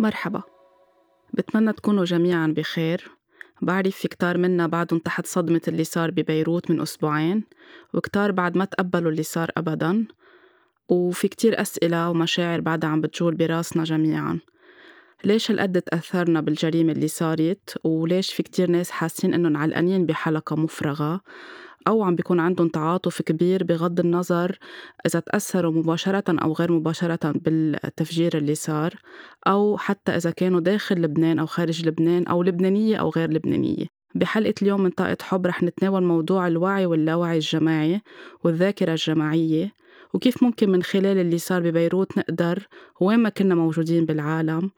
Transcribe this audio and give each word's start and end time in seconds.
مرحبا. 0.00 0.42
بتمنى 1.34 1.72
تكونوا 1.72 2.04
جميعا 2.04 2.46
بخير. 2.46 3.10
بعرف 3.62 3.96
في 3.96 4.08
كتار 4.08 4.38
منا 4.38 4.66
بعدهم 4.66 4.98
تحت 4.98 5.26
صدمة 5.26 5.60
اللي 5.68 5.84
صار 5.84 6.10
ببيروت 6.10 6.70
من 6.70 6.80
أسبوعين 6.80 7.44
وكتار 7.94 8.32
بعد 8.32 8.56
ما 8.56 8.64
تقبلوا 8.64 9.10
اللي 9.10 9.22
صار 9.22 9.50
أبدا 9.56 10.06
وفي 10.88 11.28
كتير 11.28 11.60
أسئلة 11.60 12.10
ومشاعر 12.10 12.60
بعدها 12.60 12.90
عم 12.90 13.00
بتجول 13.00 13.34
براسنا 13.34 13.84
جميعا. 13.84 14.38
ليش 15.24 15.50
هالقد 15.50 15.82
تأثرنا 15.82 16.40
بالجريمة 16.40 16.92
اللي 16.92 17.08
صارت؟ 17.08 17.78
وليش 17.84 18.32
في 18.32 18.42
كتير 18.42 18.70
ناس 18.70 18.90
حاسين 18.90 19.34
إنهم 19.34 19.56
علقانين 19.56 20.06
بحلقة 20.06 20.56
مفرغة؟ 20.56 21.20
أو 21.88 22.02
عم 22.02 22.16
بيكون 22.16 22.40
عندهم 22.40 22.68
تعاطف 22.68 23.22
كبير 23.22 23.64
بغض 23.64 24.00
النظر 24.00 24.58
إذا 25.06 25.20
تأثروا 25.20 25.72
مباشرة 25.72 26.24
أو 26.28 26.52
غير 26.52 26.72
مباشرة 26.72 27.32
بالتفجير 27.34 28.36
اللي 28.36 28.54
صار 28.54 28.94
أو 29.46 29.76
حتى 29.76 30.16
إذا 30.16 30.30
كانوا 30.30 30.60
داخل 30.60 31.02
لبنان 31.02 31.38
أو 31.38 31.46
خارج 31.46 31.86
لبنان 31.86 32.26
أو 32.26 32.42
لبنانية 32.42 32.96
أو 32.96 33.10
غير 33.10 33.30
لبنانية. 33.30 33.86
بحلقة 34.14 34.54
اليوم 34.62 34.80
من 34.80 34.90
طاقة 34.90 35.16
حب 35.22 35.46
رح 35.46 35.62
نتناول 35.62 36.02
موضوع 36.02 36.46
الوعي 36.46 36.86
واللاوعي 36.86 37.36
الجماعي 37.36 38.00
والذاكرة 38.44 38.90
الجماعية 38.92 39.72
وكيف 40.14 40.42
ممكن 40.42 40.70
من 40.70 40.82
خلال 40.82 41.18
اللي 41.18 41.38
صار 41.38 41.62
ببيروت 41.62 42.18
نقدر 42.18 42.66
وين 43.00 43.18
ما 43.18 43.28
كنا 43.28 43.54
موجودين 43.54 44.06
بالعالم 44.06 44.70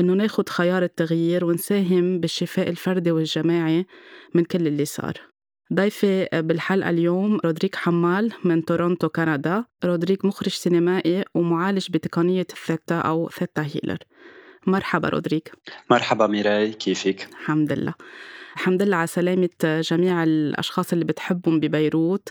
إنه 0.00 0.12
ناخد 0.12 0.48
خيار 0.48 0.82
التغيير 0.82 1.44
ونساهم 1.44 2.20
بالشفاء 2.20 2.68
الفردي 2.68 3.10
والجماعي 3.10 3.86
من 4.34 4.44
كل 4.44 4.66
اللي 4.66 4.84
صار. 4.84 5.31
ضيفي 5.74 6.28
بالحلقة 6.32 6.90
اليوم 6.90 7.38
رودريك 7.44 7.76
حمال 7.76 8.32
من 8.44 8.64
تورونتو 8.64 9.08
كندا. 9.08 9.64
رودريك 9.84 10.24
مخرج 10.24 10.52
سينمائي 10.52 11.24
ومعالج 11.34 11.90
بتقنية 11.90 12.46
الثيتا 12.52 12.98
أو 12.98 13.28
theta 13.28 13.62
healer. 13.62 13.98
مرحبا 14.66 15.08
رودريك. 15.08 15.52
مرحبا 15.90 16.26
ميراي 16.26 16.72
كيفك؟ 16.72 17.28
الحمد 17.30 17.72
لله. 17.72 17.94
الحمد 18.54 18.82
لله 18.82 18.96
على 18.96 19.06
سلامة 19.06 19.50
جميع 19.64 20.22
الأشخاص 20.22 20.92
اللي 20.92 21.04
بتحبهم 21.04 21.60
ببيروت. 21.60 22.28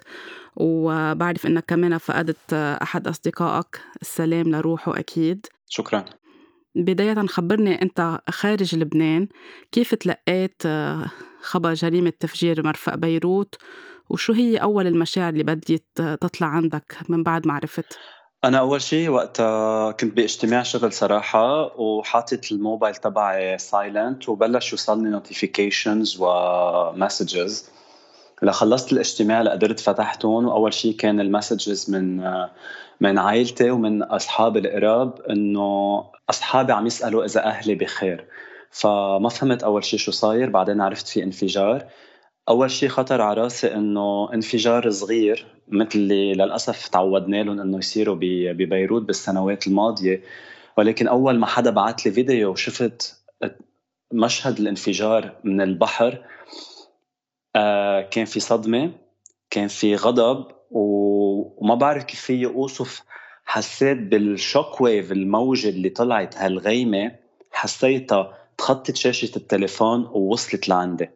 وبعرف 0.56 1.46
إنك 1.46 1.66
كمان 1.68 1.98
فقدت 1.98 2.54
أحد 2.54 3.08
أصدقائك. 3.08 3.82
السلام 4.02 4.52
لروحه 4.52 5.00
أكيد. 5.00 5.46
شكرا. 5.70 6.06
بداية 6.76 7.26
خبرني 7.28 7.82
أنت 7.82 8.20
خارج 8.30 8.76
لبنان. 8.76 9.28
كيف 9.72 9.96
تلقيت 9.96 10.64
خبر 11.42 11.73
جريمة 11.73 12.14
تفجير 12.20 12.66
مرفأ 12.66 12.95
بيروت 12.95 13.56
وشو 14.09 14.34
هي 14.34 14.58
أول 14.58 14.88
المشاعر 14.88 15.30
اللي 15.30 15.44
بديت 15.44 15.88
تطلع 15.95 16.47
عندك 16.47 16.97
من 17.09 17.23
بعد 17.23 17.47
ما 17.47 17.53
عرفت؟ 17.53 17.97
أنا 18.44 18.59
أول 18.59 18.81
شيء 18.81 19.09
وقتها 19.09 19.92
كنت 19.92 20.14
باجتماع 20.14 20.64
شغل 20.64 20.94
صراحة 20.94 21.80
وحاطط 21.80 22.52
الموبايل 22.52 22.95
تبعي 22.95 23.58
silent 23.58 24.30
وبلش 24.30 24.72
يوصلني 24.72 25.09
notifications 25.10 26.18
و 26.20 26.36
messages 26.36 27.70
لخلصت 28.42 28.94
الاجتماع 28.94 29.42
لقدرت 29.42 29.80
فتحتهم 29.80 30.45
وأول 30.45 30.73
شيء 30.73 30.95
كان 30.95 31.19
ال 31.20 31.28
messages 31.28 31.92
من 31.92 32.22
من 33.02 33.19
عائلتي 33.19 33.72
ومن 33.72 34.03
اصحابي 34.03 34.59
القراب 34.59 35.22
إنه 35.30 36.03
أصحابي 36.30 36.73
عم 36.73 36.88
يسألوا 36.88 37.25
إذا 37.25 37.45
أهلي 37.45 37.75
بخير 37.75 38.25
فما 38.72 39.30
فهمت 39.30 39.64
أول 39.64 39.84
شيء 39.84 40.00
شو 40.00 40.12
صاير 40.12 40.50
بعدين 40.50 40.82
عرفت 40.82 41.08
في 41.08 41.24
انفجار. 41.24 41.86
أول 42.50 42.72
شيء 42.72 42.90
خطر 42.90 43.22
على 43.22 43.42
رأسي 43.42 43.74
إنه 43.76 44.34
انفجار 44.34 44.90
صغير 44.90 45.48
مثل 45.68 45.90
اللي 45.96 46.34
للأسف 46.34 46.88
تعودنا 46.88 47.44
لهم 47.44 47.60
إنه 47.60 47.78
يصيروا 47.78 48.16
ببيروت 48.54 49.02
بالسنوات 49.02 49.68
الماضية. 49.68 50.24
ولكن 50.78 51.08
أول 51.08 51.40
ما 51.40 51.46
حدا 51.46 51.72
بعت 51.72 52.06
لي 52.06 52.12
فيديو 52.12 52.52
وشفت 52.52 53.22
مشهد 54.14 54.60
الانفجار 54.60 55.36
من 55.44 55.62
البحر 55.62 56.24
آه 57.56 58.02
كان 58.02 58.26
في 58.26 58.40
صدمة 58.40 58.92
كان 59.50 59.68
في 59.68 59.96
غضب 59.96 60.46
وما 60.72 61.76
بعرف 61.76 62.04
كيف 62.04 62.20
في 62.20 62.46
اوصف 62.46 63.04
حسيت 63.46 63.98
بال 63.97 64.22
shock 64.22 64.81
wave 64.81 65.12
الموجة 65.12 65.70
اللي 65.70 65.90
طلعت 65.90 66.38
هالغيمة 66.38 67.12
حسيتها 67.52 68.41
تخطت 68.62 68.96
شاشة 68.96 69.32
التليفون 69.36 70.06
ووصلت 70.12 70.70
لعندي. 70.70 71.10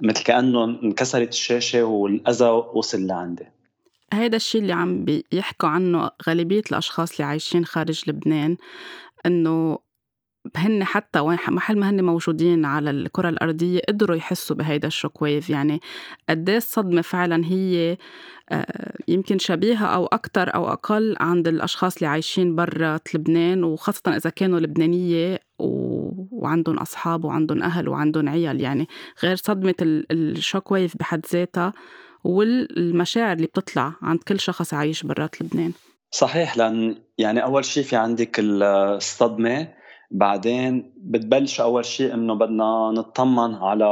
مثل 0.00 0.24
كأنه 0.24 0.64
انكسرت 0.64 1.28
الشاشة 1.28 1.84
والأذى 1.84 2.48
وصل 2.48 3.06
لعندي. 3.06 3.46
هيدا 4.12 4.36
الشيء 4.36 4.60
اللي 4.60 4.72
عم 4.72 5.04
بيحكوا 5.04 5.68
عنه 5.68 6.10
غالبية 6.28 6.62
الأشخاص 6.70 7.12
اللي 7.12 7.24
عايشين 7.24 7.64
خارج 7.64 8.02
لبنان 8.06 8.56
إنه 9.26 9.78
هن 10.56 10.84
حتى 10.84 11.20
وين 11.20 11.38
محل 11.48 11.78
ما 11.78 11.90
هن 11.90 12.04
موجودين 12.04 12.64
على 12.64 12.90
الكرة 12.90 13.28
الأرضية 13.28 13.80
قدروا 13.88 14.16
يحسوا 14.16 14.56
بهيدا 14.56 14.88
ال 14.88 14.94
shock 14.94 15.22
wave 15.22 15.50
يعني 15.50 15.80
قد 16.28 16.48
إيه 16.48 16.56
الصدمة 16.56 17.02
فعلا 17.02 17.44
هي 17.44 17.96
آه، 18.50 18.92
يمكن 19.08 19.38
شبيهة 19.38 19.86
أو 19.86 20.06
أكتر 20.06 20.54
أو 20.54 20.68
أقل 20.68 21.16
عند 21.20 21.48
الأشخاص 21.48 21.96
اللي 21.96 22.06
عايشين 22.06 22.56
برا 22.56 22.98
لبنان 23.14 23.64
وخاصة 23.64 24.16
إذا 24.16 24.30
كانوا 24.30 24.60
لبنانية 24.60 25.40
و... 25.58 25.66
وعندهم 26.30 26.78
أصحاب 26.78 27.24
وعندهم 27.24 27.62
أهل 27.62 27.88
وعندهم 27.88 28.28
عيال. 28.28 28.60
يعني 28.60 28.88
غير 29.22 29.36
صدمة 29.36 29.74
الشوك 29.80 30.72
ويف 30.72 30.96
بحد 30.96 31.26
ذاتها 31.32 31.72
والمشاعر 32.24 33.36
اللي 33.36 33.46
بتطلع 33.46 33.92
عند 34.02 34.22
كل 34.22 34.40
شخص 34.40 34.74
عايش 34.74 35.02
برات 35.02 35.42
لبنان. 35.42 35.72
صحيح 36.10 36.56
لأن 36.56 36.96
يعني 37.18 37.42
أول 37.42 37.64
شيء 37.64 37.82
في 37.82 37.96
عندك 37.96 38.36
الصدمة 38.38 39.68
بعدين 40.10 40.92
بتبلش 40.96 41.60
أول 41.60 41.84
شيء 41.84 42.14
إنه 42.14 42.34
بدنا 42.34 42.90
نطمن 42.94 43.54
على 43.54 43.84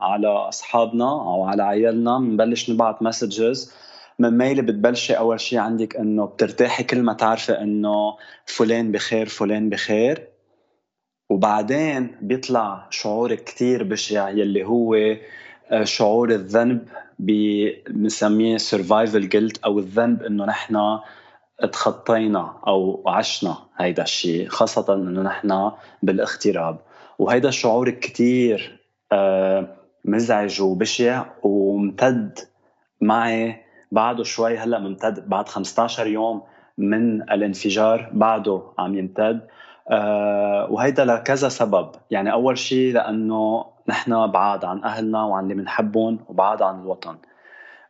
على 0.00 0.28
أصحابنا 0.28 1.10
أو 1.10 1.44
على 1.44 1.62
عيالنا 1.62 2.18
بنبلش 2.18 2.70
نبعث 2.70 3.02
messages 3.02 3.72
من 4.18 4.38
ميلي 4.38 4.62
بتبلشي 4.62 5.14
أول 5.14 5.40
شيء 5.40 5.58
عندك 5.58 5.96
إنه 5.96 6.26
بترتاحي 6.26 6.84
كل 6.84 7.02
ما 7.02 7.12
تعرفي 7.12 7.52
إنه 7.52 8.16
فلان 8.46 8.92
بخير 8.92 9.28
فلان 9.28 9.70
بخير. 9.70 10.28
وبعدين 11.30 12.16
بيطلع 12.22 12.86
شعور 12.90 13.34
كتير 13.34 13.82
بشع 13.82 14.28
يلي 14.30 14.64
هو 14.64 14.94
آه، 15.70 15.84
شعور 15.84 16.30
الذنب 16.30 16.88
بنسميه 17.18 18.56
survival 18.56 19.28
guilt 19.28 19.58
أو 19.64 19.78
الذنب 19.78 20.22
إنه 20.22 20.44
نحن 20.44 20.98
تخطينا 21.66 22.54
أو 22.66 23.02
عشنا 23.06 23.56
هيدا 23.76 24.02
الشيء 24.02 24.48
خاصة 24.48 24.94
إنه 24.94 25.22
نحن 25.22 25.70
بالاغتراب. 26.02 26.78
وهيدا 27.18 27.48
الشعور 27.48 27.90
كتير 27.90 28.78
آه، 29.12 29.76
مزعج 30.04 30.60
وبشع 30.60 31.24
وممتد 31.42 32.38
معي. 33.00 33.68
بعده 33.92 34.24
شوي 34.24 34.58
هلأ 34.58 34.78
ممتد 34.78 35.28
بعد 35.28 35.48
15 35.48 36.06
يوم 36.06 36.42
من 36.78 37.22
الانفجار 37.22 38.10
بعده 38.12 38.62
عم 38.78 38.94
يمتد. 38.98 39.40
آه، 39.90 40.66
وهيدا 40.70 41.04
لكذا 41.04 41.48
سبب. 41.48 41.90
يعني 42.10 42.32
أول 42.32 42.58
شيء 42.58 42.94
لأنه 42.94 43.64
نحن 43.88 44.26
بعاد 44.26 44.64
عن 44.64 44.84
أهلنا 44.84 45.24
وعن 45.24 45.42
اللي 45.42 45.54
بنحبهم 45.54 46.18
وبعاد 46.28 46.62
عن 46.62 46.80
الوطن. 46.80 47.16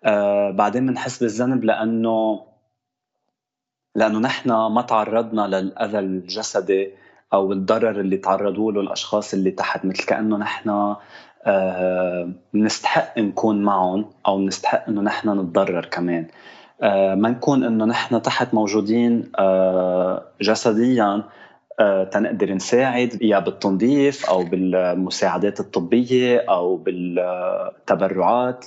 آه، 0.04 0.50
بعدين 0.50 0.86
بنحس 0.86 1.22
بالذنب 1.22 1.64
لأنه 1.64 2.47
لأنه 3.98 4.18
نحن 4.18 4.48
ما 4.50 4.82
تعرضنا 4.82 5.42
للأذى 5.46 5.98
الجسدي 5.98 6.90
أو 7.32 7.52
الضرر 7.52 8.00
اللي 8.00 8.16
تعرضوا 8.16 8.72
له 8.72 8.80
الأشخاص 8.80 9.34
اللي 9.34 9.50
تحت 9.50 9.84
مثل 9.84 10.04
كأنه 10.06 10.36
نحن 10.36 10.94
بنستحق 12.54 13.18
آه 13.18 13.22
نكون 13.22 13.62
معهم 13.62 14.04
أو 14.26 14.38
بنستحق 14.38 14.88
إنه 14.88 15.00
نحن 15.00 15.40
نتضرر 15.40 15.84
كمان. 15.84 16.26
آه 16.82 17.14
ما 17.14 17.28
نكون 17.28 17.64
إنه 17.64 17.84
نحن 17.84 18.22
تحت 18.22 18.54
موجودين 18.54 19.32
آه 19.38 20.22
جسديا 20.40 21.22
آه 21.80 22.04
تنقدر 22.04 22.52
نساعد 22.54 23.22
يا 23.22 23.38
بالتنظيف 23.38 24.30
أو 24.30 24.44
بالمساعدات 24.44 25.60
الطبية 25.60 26.44
أو 26.48 26.76
بالتبرعات. 26.76 28.66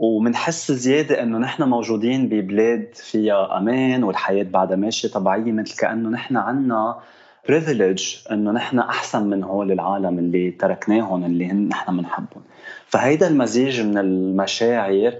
ومنحس 0.00 0.72
زيادة 0.72 1.22
إنه 1.22 1.38
نحن 1.38 1.62
موجودين 1.62 2.28
ببلاد 2.28 2.88
فيها 2.94 3.58
أمان 3.58 4.04
والحياة 4.04 4.42
بعدها 4.42 4.76
ماشية 4.76 5.08
طبيعية 5.08 5.52
مثل 5.52 5.76
كأنه 5.76 6.08
نحن 6.08 6.36
عنا 6.36 7.00
privileged 7.48 8.16
إنه 8.30 8.52
نحن 8.52 8.78
أحسن 8.78 9.26
من 9.26 9.44
هول 9.44 9.72
العالم 9.72 10.18
اللي 10.18 10.50
تركناهم 10.50 11.24
اللي 11.24 11.46
هن 11.46 11.68
نحن 11.68 11.96
بنحبهم 11.96 12.42
فهيدا 12.86 13.28
المزيج 13.28 13.80
من 13.80 13.98
المشاعر 13.98 15.14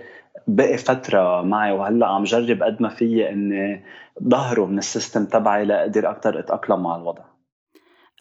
بقي 0.47 0.79
فترة 0.79 1.43
معي 1.43 1.73
وهلأ 1.73 2.07
عم 2.07 2.25
جرب 2.25 2.63
قد 2.63 2.83
ما 2.83 2.89
فيي 2.89 3.31
إني 3.31 3.85
ظهره 4.29 4.67
من 4.67 4.79
ال 4.79 4.85
system 4.85 5.25
تبعي 5.27 5.65
لأقدر 5.65 6.11
أكثر 6.11 6.39
أتأقلم 6.39 6.83
مع 6.83 6.97
الوضع. 6.97 7.23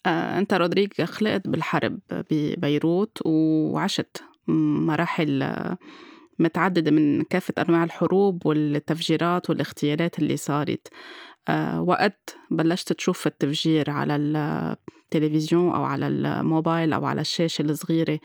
آه، 0.06 0.38
أنت 0.38 0.54
رودريك 0.54 1.02
خلقت 1.02 1.48
بالحرب 1.48 1.98
ببيروت 2.30 3.18
وعشت 3.26 4.22
مراحل 4.48 5.42
متعددة 6.40 6.90
من 6.90 7.22
كافة 7.22 7.54
أنواع 7.58 7.84
الحروب 7.84 8.46
والتفجيرات 8.46 9.50
والاغتيالات 9.50 10.18
اللي 10.18 10.36
صارت. 10.36 10.88
آه، 11.48 11.82
وقت 11.82 12.36
بلشت 12.50 12.92
تشوف 12.92 13.26
التفجير 13.26 13.90
على 13.90 14.16
التلفزيون 14.16 15.74
أو 15.74 15.84
على 15.84 16.06
الموبايل 16.06 16.92
أو 16.92 17.04
على 17.04 17.20
الشاشة 17.20 17.62
الصغيرة. 17.62 18.18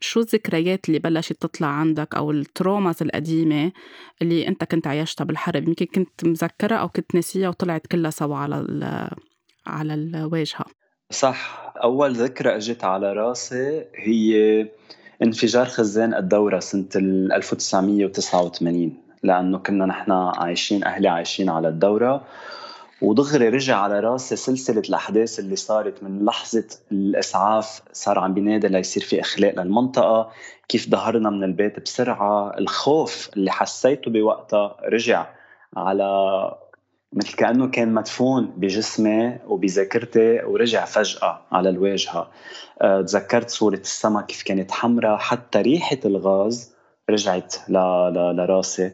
شو 0.00 0.20
الذكريات 0.20 0.88
اللي 0.88 0.98
بلشت 0.98 1.32
تطلع 1.32 1.66
عندك 1.66 2.14
أو 2.14 2.30
التروماز 2.30 3.02
القديمة 3.02 3.72
اللي 4.22 4.48
أنت 4.48 4.64
كنت 4.64 4.86
عايشتها 4.86 5.24
بالحرب؟ 5.24 5.68
يمكن 5.68 5.86
كنت 5.86 6.24
مذكرة 6.24 6.76
أو 6.76 6.88
كنت 6.88 7.14
ناسيها 7.14 7.48
وطلعت 7.48 7.86
كلها 7.86 8.10
سوا 8.10 8.36
على 8.36 9.10
على 9.66 9.94
الواجهة. 9.94 10.64
صح. 11.10 11.72
أول 11.84 12.12
ذكرى 12.12 12.56
أجت 12.56 12.84
على 12.84 13.12
راسي 13.12 13.84
هي 13.96 14.68
انفجار 15.22 15.66
خزان 15.66 16.14
الدورة 16.14 16.58
سنة 16.58 16.88
1989 16.96 18.96
لأنه 19.22 19.58
كنا 19.58 19.86
نحن 19.86 20.12
عايشين 20.12 20.84
أهلي 20.84 21.08
عايشين 21.08 21.48
على 21.48 21.68
الدورة 21.68 22.24
ودغري 23.02 23.48
رجع 23.48 23.76
على 23.76 24.00
راسي 24.00 24.36
سلسلة 24.36 24.82
الأحداث 24.88 25.38
اللي 25.38 25.56
صارت 25.56 26.02
من 26.02 26.24
لحظة 26.24 26.64
الإسعاف 26.92 27.82
صار 27.92 28.18
عم 28.18 28.34
بينادي 28.34 28.68
ليصير 28.68 29.02
في 29.02 29.20
إخلاء 29.20 29.60
للمنطقة 29.60 30.30
كيف 30.68 30.88
ظهرنا 30.88 31.30
من 31.30 31.44
البيت 31.44 31.80
بسرعة 31.80 32.58
الخوف 32.58 33.30
اللي 33.36 33.50
حسيته 33.50 34.10
بوقتها 34.10 34.76
رجع 34.84 35.26
على 35.76 36.04
مثل 37.12 37.36
كأنه 37.36 37.66
كان 37.66 37.94
مدفون 37.94 38.52
بجسمي 38.56 39.38
وبذاكرتي 39.46 40.42
ورجع 40.44 40.84
فجأة 40.84 41.40
على 41.52 41.68
الواجهة. 41.68 42.30
أه، 42.82 43.02
تذكرت 43.02 43.50
صورة 43.50 43.76
السما 43.76 44.22
كيف 44.22 44.42
كانت 44.42 44.70
حمراء 44.70 45.16
حتى 45.16 45.60
ريحة 45.60 45.98
الغاز 46.04 46.72
رجعت 47.10 47.54
لراسي 47.68 48.92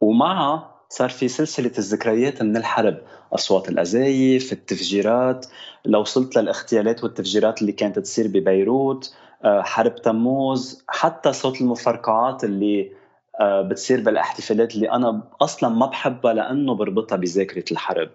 ومعها 0.00 0.70
صار 0.88 1.08
في 1.08 1.28
سلسلة 1.28 1.72
الذكريات 1.78 2.42
من 2.42 2.56
الحرب 2.56 2.98
أصوات 3.32 3.68
الأزايف 3.68 4.52
التفجيرات. 4.52 5.46
لو 5.84 6.00
وصلت 6.00 6.36
للاغتيالات 6.36 7.04
والتفجيرات 7.04 7.60
اللي 7.60 7.72
كانت 7.72 7.98
تصير 7.98 8.26
ببيروت 8.26 9.14
أه، 9.44 9.62
حرب 9.62 9.94
تموز 9.94 10.84
حتى 10.88 11.32
صوت 11.32 11.60
المفرقعات 11.60 12.44
اللي 12.44 12.82
آه، 12.82 12.99
بتصير 13.42 14.00
بالاحتفالات 14.00 14.74
اللي 14.74 14.90
أنا 14.90 15.22
أصلا 15.40 15.70
ما 15.70 15.86
بحبها 15.86 16.32
لأنه 16.32 16.74
بربطها 16.74 17.16
بذاكرة 17.16 17.64
الحرب. 17.72 18.10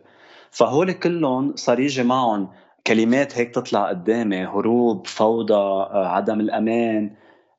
فهول 0.51 0.91
كلهم 0.91 1.55
صار 1.55 1.79
يجي 1.79 2.03
معهم 2.03 2.49
كلمات 2.87 3.37
هيك 3.37 3.55
تطلع 3.55 3.89
قدامي 3.89 4.45
هروب 4.45 5.07
فوضى 5.07 5.53
آه، 5.53 6.07
عدم 6.07 6.39
الأمان. 6.39 7.11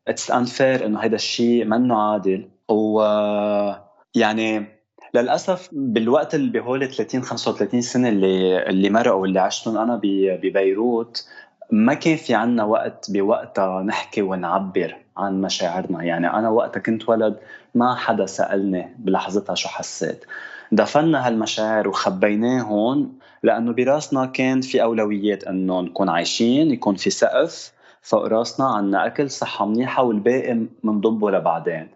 it's 0.09 0.31
unfair 0.31 0.87
إنه 0.87 1.01
هذا 1.01 1.15
الشيء 1.15 1.65
منه 1.65 2.03
عادل. 2.03 2.49
و 2.69 3.01
يعني 4.15 4.67
للأسف 5.15 5.69
بالوقت 5.73 6.35
اللي 6.35 6.51
بهول 6.51 6.89
30 6.89 7.23
35 7.23 7.81
سنة 7.81 8.09
اللي 8.09 8.67
اللي 8.69 8.91
مرقوا 8.91 9.21
واللي 9.21 9.41
عشتهم 9.41 9.79
أنا 9.79 10.01
ببيروت 10.03 11.29
ما 11.71 11.95
كان 11.95 12.17
في 12.17 12.35
عنا 12.35 12.65
وقت 12.65 13.11
بوقتها 13.11 13.83
نحكي 13.83 14.23
ونعبر. 14.23 15.06
عن 15.17 15.41
مشاعرنا. 15.41 16.03
يعني 16.03 16.31
أنا 16.31 16.49
وقتها 16.49 16.81
كنت 16.81 17.09
ولد 17.09 17.37
ما 17.75 17.95
حدا 17.95 18.27
سألني 18.27 18.95
بلحظتها 18.99 19.55
شو 19.55 19.69
حسيت. 19.69 20.25
دفنا 20.73 21.27
هالمشاعر 21.27 21.89
وخبيناهم 21.89 23.13
لأنه 23.43 23.73
براسنا 23.73 24.27
كان 24.27 24.61
في 24.61 24.83
أولويات 24.83 25.45
إنه 25.45 25.81
نكون 25.81 26.09
عايشين 26.09 26.71
يكون 26.71 26.95
في 26.95 27.11
سقف 27.11 27.73
فوق 28.03 28.27
راسنا 28.27 28.67
عنا 28.67 29.07
أكل 29.07 29.31
صحة 29.31 29.67
منيحة 29.67 30.03
والباقي 30.03 30.67
منضبه 30.83 31.31
لبعدين. 31.31 31.89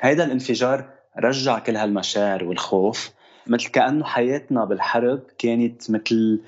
هيدا 0.00 0.24
الانفجار 0.24 0.84
رجع 1.18 1.58
كل 1.58 1.76
هالمشاعر 1.76 2.44
والخوف. 2.44 3.10
مثل 3.46 3.70
كأنه 3.70 4.04
حياتنا 4.04 4.64
بالحرب 4.64 5.20
كانت 5.38 5.90
مثل 5.90 6.40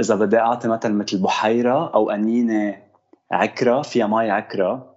إذا 0.00 0.14
بدي 0.14 0.38
أعطي 0.38 0.68
مثل 0.68 0.92
مثل 0.92 1.22
بحيرة 1.22 1.94
أو 1.94 2.10
قنينة 2.10 2.76
عكرة 3.30 3.82
فيها 3.82 4.06
مي 4.06 4.30
عكرة. 4.30 4.89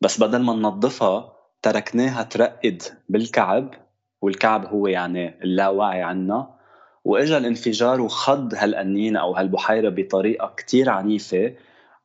بس 0.00 0.20
بدل 0.20 0.42
ما 0.42 0.54
ننظفها 0.54 1.32
تركناها 1.62 2.22
ترقد 2.22 2.82
بالكعب 3.08 3.74
والكعب 4.22 4.66
هو 4.66 4.86
يعني 4.86 5.42
اللاواعي 5.44 6.02
عنا. 6.02 6.60
وإجا 7.04 7.38
الانفجار 7.38 8.00
وخض 8.00 8.54
هالقنينة 8.54 9.20
أو 9.20 9.34
هالبحيرة 9.34 9.88
بطريقة 9.88 10.54
كتير 10.56 10.90
عنيفة 10.90 11.54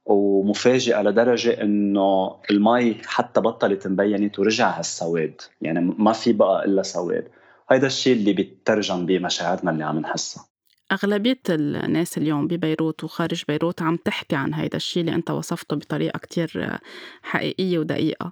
ومفاجئة 0.05 1.01
لدرجة 1.01 1.61
إنه 1.61 2.35
المي 2.51 3.01
حتى 3.05 3.41
بطلت 3.41 3.87
مبينت 3.87 4.39
ورجع 4.39 4.69
هالسواد. 4.69 5.41
يعني 5.61 5.95
ما 5.97 6.13
في 6.13 6.33
بقى 6.33 6.65
إلا 6.65 6.81
سواد. 6.83 7.27
هيدا 7.69 7.87
الشيء 7.87 8.15
اللي 8.17 8.33
بيترجم 8.33 9.05
بمشاعرنا 9.05 9.71
اللي 9.71 9.83
عم 9.83 9.99
نحسها. 9.99 10.45
أغلبية 10.91 11.39
الناس 11.49 12.17
اليوم 12.17 12.47
ببيروت 12.47 13.03
وخارج 13.03 13.43
بيروت 13.47 13.81
عم 13.81 13.95
تحكي 13.95 14.35
عن 14.35 14.53
هيدا 14.53 14.77
الشيء 14.77 15.01
اللي 15.01 15.15
أنت 15.15 15.31
وصفته 15.31 15.75
بطريقة 15.75 16.17
كتير 16.19 16.77
حقيقية 17.23 17.79
ودقيقة. 17.79 18.31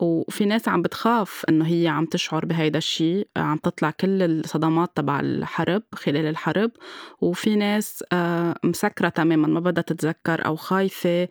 وفي 0.00 0.44
ناس 0.44 0.68
عم 0.68 0.82
بتخاف 0.82 1.44
إنه 1.48 1.66
هي 1.66 1.88
عم 1.88 2.06
تشعر 2.06 2.46
بهيدا 2.46 2.78
الشيء 2.78 3.28
عم 3.36 3.56
تطلع 3.58 3.90
كل 3.90 4.22
الصدمات 4.22 4.90
تبع 4.96 5.20
الحرب 5.20 5.82
خلال 5.94 6.26
الحرب. 6.26 6.70
وفي 7.20 7.56
ناس 7.56 8.04
آه، 8.12 8.54
مسكرة 8.64 9.08
تماما 9.08 9.48
ما 9.48 9.60
بدها 9.60 9.82
تتذكر 9.82 10.46
أو 10.46 10.56
خايفة 10.56 11.28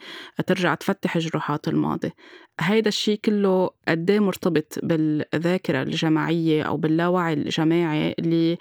ترجع 0.48 0.76
تفتح 0.76 1.18
جروحات 1.18 1.68
الماضي. 1.68 2.12
هيدا 2.60 2.88
الشيء 2.88 3.20
كله 3.26 3.70
قد 3.88 4.12
مرتبط 4.12 4.80
بالذاكرة 4.84 5.82
الجماعية 5.82 6.64
أو 6.64 6.78
باللاوعي 6.78 7.34
الجماعي 7.34 8.16
اللي 8.20 8.58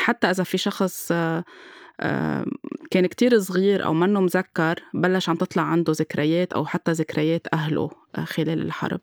حتى 0.00 0.30
إذا 0.30 0.44
في 0.44 0.58
شخص 0.58 1.12
آه، 1.12 1.44
آه، 2.00 2.44
كان 2.90 3.06
كتير 3.06 3.38
صغير 3.38 3.84
أو 3.84 3.94
منه 3.94 4.20
مذكر 4.20 4.82
بلش 4.94 5.28
عم 5.28 5.36
تطلع 5.36 5.62
عنده 5.62 5.92
ذكريات 5.92 6.52
أو 6.52 6.66
حتى 6.66 6.92
ذكريات 6.92 7.46
أهله 7.52 7.90
آه، 8.18 8.24
خلال 8.24 8.62
الحرب. 8.62 9.00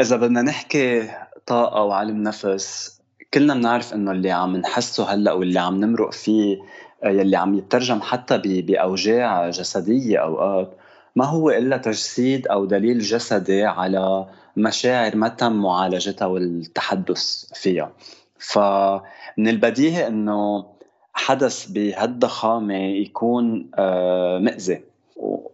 إذا 0.00 0.16
بدنا 0.16 0.42
نحكي 0.42 1.10
طاقة 1.46 1.82
وعلم 1.82 2.22
نفس 2.22 2.98
كلنا 3.34 3.54
بنعرف 3.54 3.94
إنه 3.94 4.10
اللي 4.10 4.30
عم 4.30 4.56
نحسه 4.56 5.04
هلأ 5.14 5.32
واللي 5.32 5.60
عم 5.60 5.84
نمرق 5.84 6.12
فيه 6.12 6.58
يلي 7.04 7.36
عم 7.36 7.54
يترجم 7.54 8.00
حتى 8.00 8.38
بأوجاع 8.44 9.50
جسدية 9.50 10.18
أوقات 10.18 10.76
ما 11.16 11.24
هو 11.24 11.50
إلا 11.50 11.76
تجسيد 11.76 12.46
أو 12.46 12.64
دليل 12.64 12.98
جسدي 12.98 13.64
على 13.64 14.26
مشاعر 14.56 15.16
ما 15.16 15.28
تم 15.28 15.52
معالجتها 15.52 16.26
والتحدث 16.26 17.44
فيها. 17.54 17.92
فمن 18.38 19.48
البديهي 19.48 20.06
إنه 20.06 20.66
حدث 21.14 21.66
بهالضخامة 21.66 22.74
يكون 22.74 23.70
آه، 23.74 24.38
مأذي. 24.38 24.80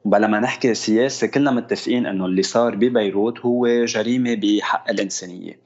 بلا 0.05 0.27
ما 0.27 0.41
نحكي 0.41 0.75
سياسة 0.75 1.27
كلنا 1.27 1.51
متفقين 1.51 2.07
إنه 2.07 2.27
اللي 2.27 2.43
صار 2.43 2.75
ببيروت 2.75 3.41
هو 3.41 3.85
جريمة 3.85 4.35
بحق 4.35 4.91
الإنسانية. 4.91 5.61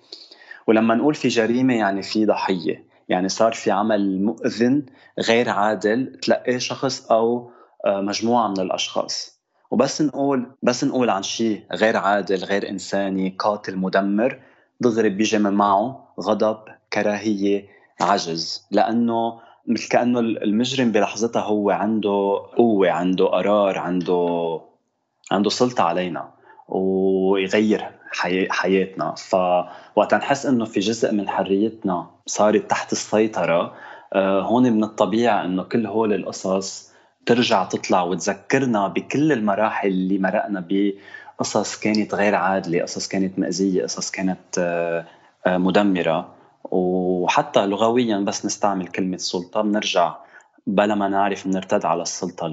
ولما 0.66 0.94
نقول 0.94 1.14
في 1.14 1.28
جريمة 1.28 1.74
يعني 1.74 2.02
في 2.02 2.26
ضحية 2.26 2.84
يعني 3.08 3.28
صار 3.28 3.52
في 3.52 3.70
عمل 3.70 4.22
مؤذن 4.22 4.82
غير 5.18 5.48
عادل 5.48 6.18
تلقاه 6.22 6.58
شخص 6.58 7.10
أو 7.10 7.50
آه، 7.86 8.00
مجموعة 8.00 8.48
من 8.48 8.60
الأشخاص. 8.60 9.38
وبس 9.70 10.02
نقول 10.02 10.46
بس 10.62 10.84
نقول 10.84 11.10
عن 11.10 11.22
شيء 11.22 11.62
غير 11.72 11.96
عادل 11.96 12.44
غير 12.44 12.68
إنساني 12.68 13.36
قاتل 13.38 13.76
مدمر 13.76 14.40
دغري 14.80 15.08
بيجي 15.08 15.38
من 15.38 15.52
معه 15.52 16.14
غضب 16.20 16.58
كراهية 16.92 17.66
عجز 18.00 18.66
لأنه 18.70 19.40
مثل 19.66 19.88
كأنه 19.88 20.20
المجرم 20.20 20.92
بلحظتها 20.92 21.42
هو 21.42 21.70
عنده 21.70 22.42
قوة 22.56 22.90
عنده 22.90 23.26
قرار 23.26 23.78
عنده 23.78 24.60
عنده 25.32 25.50
سلطة 25.50 25.84
علينا 25.84 26.30
ويغير 26.68 27.90
حي... 28.12 28.48
حياتنا. 28.50 29.14
فوقت 29.14 30.14
نحس 30.14 30.46
إنه 30.46 30.64
في 30.64 30.80
جزء 30.80 31.12
من 31.12 31.28
حريتنا 31.28 32.10
صارت 32.26 32.70
تحت 32.70 32.92
السيطرة 32.92 33.74
آه، 34.12 34.42
هون 34.42 34.72
من 34.72 34.84
الطبيعي 34.84 35.44
إنه 35.44 35.62
كل 35.62 35.86
هول 35.86 36.12
القصص 36.14 36.92
ترجع 37.26 37.64
تطلع 37.64 38.02
وتذكرنا 38.02 38.88
بكل 38.88 39.32
المراحل 39.32 39.88
اللي 39.88 40.18
مرقنا 40.18 40.64
بقصص 40.68 41.80
كانت 41.80 42.14
غير 42.14 42.34
عادلة 42.34 42.82
قصص 42.82 43.08
كانت 43.08 43.38
مأزيه 43.38 43.82
قصص 43.82 44.10
كانت 44.10 44.58
آه، 44.58 45.06
آه، 45.46 45.58
مدمرة. 45.58 46.37
وحتى 46.70 47.66
لغويا 47.66 48.18
بس 48.18 48.46
نستعمل 48.46 48.86
كلمة 48.86 49.16
سلطة 49.16 49.60
بنرجع 49.62 50.16
بلا 50.66 50.94
ما 50.94 51.08
نعرف 51.08 51.48
بنرتد 51.48 51.84
على 51.84 52.02
السلطة 52.02 52.46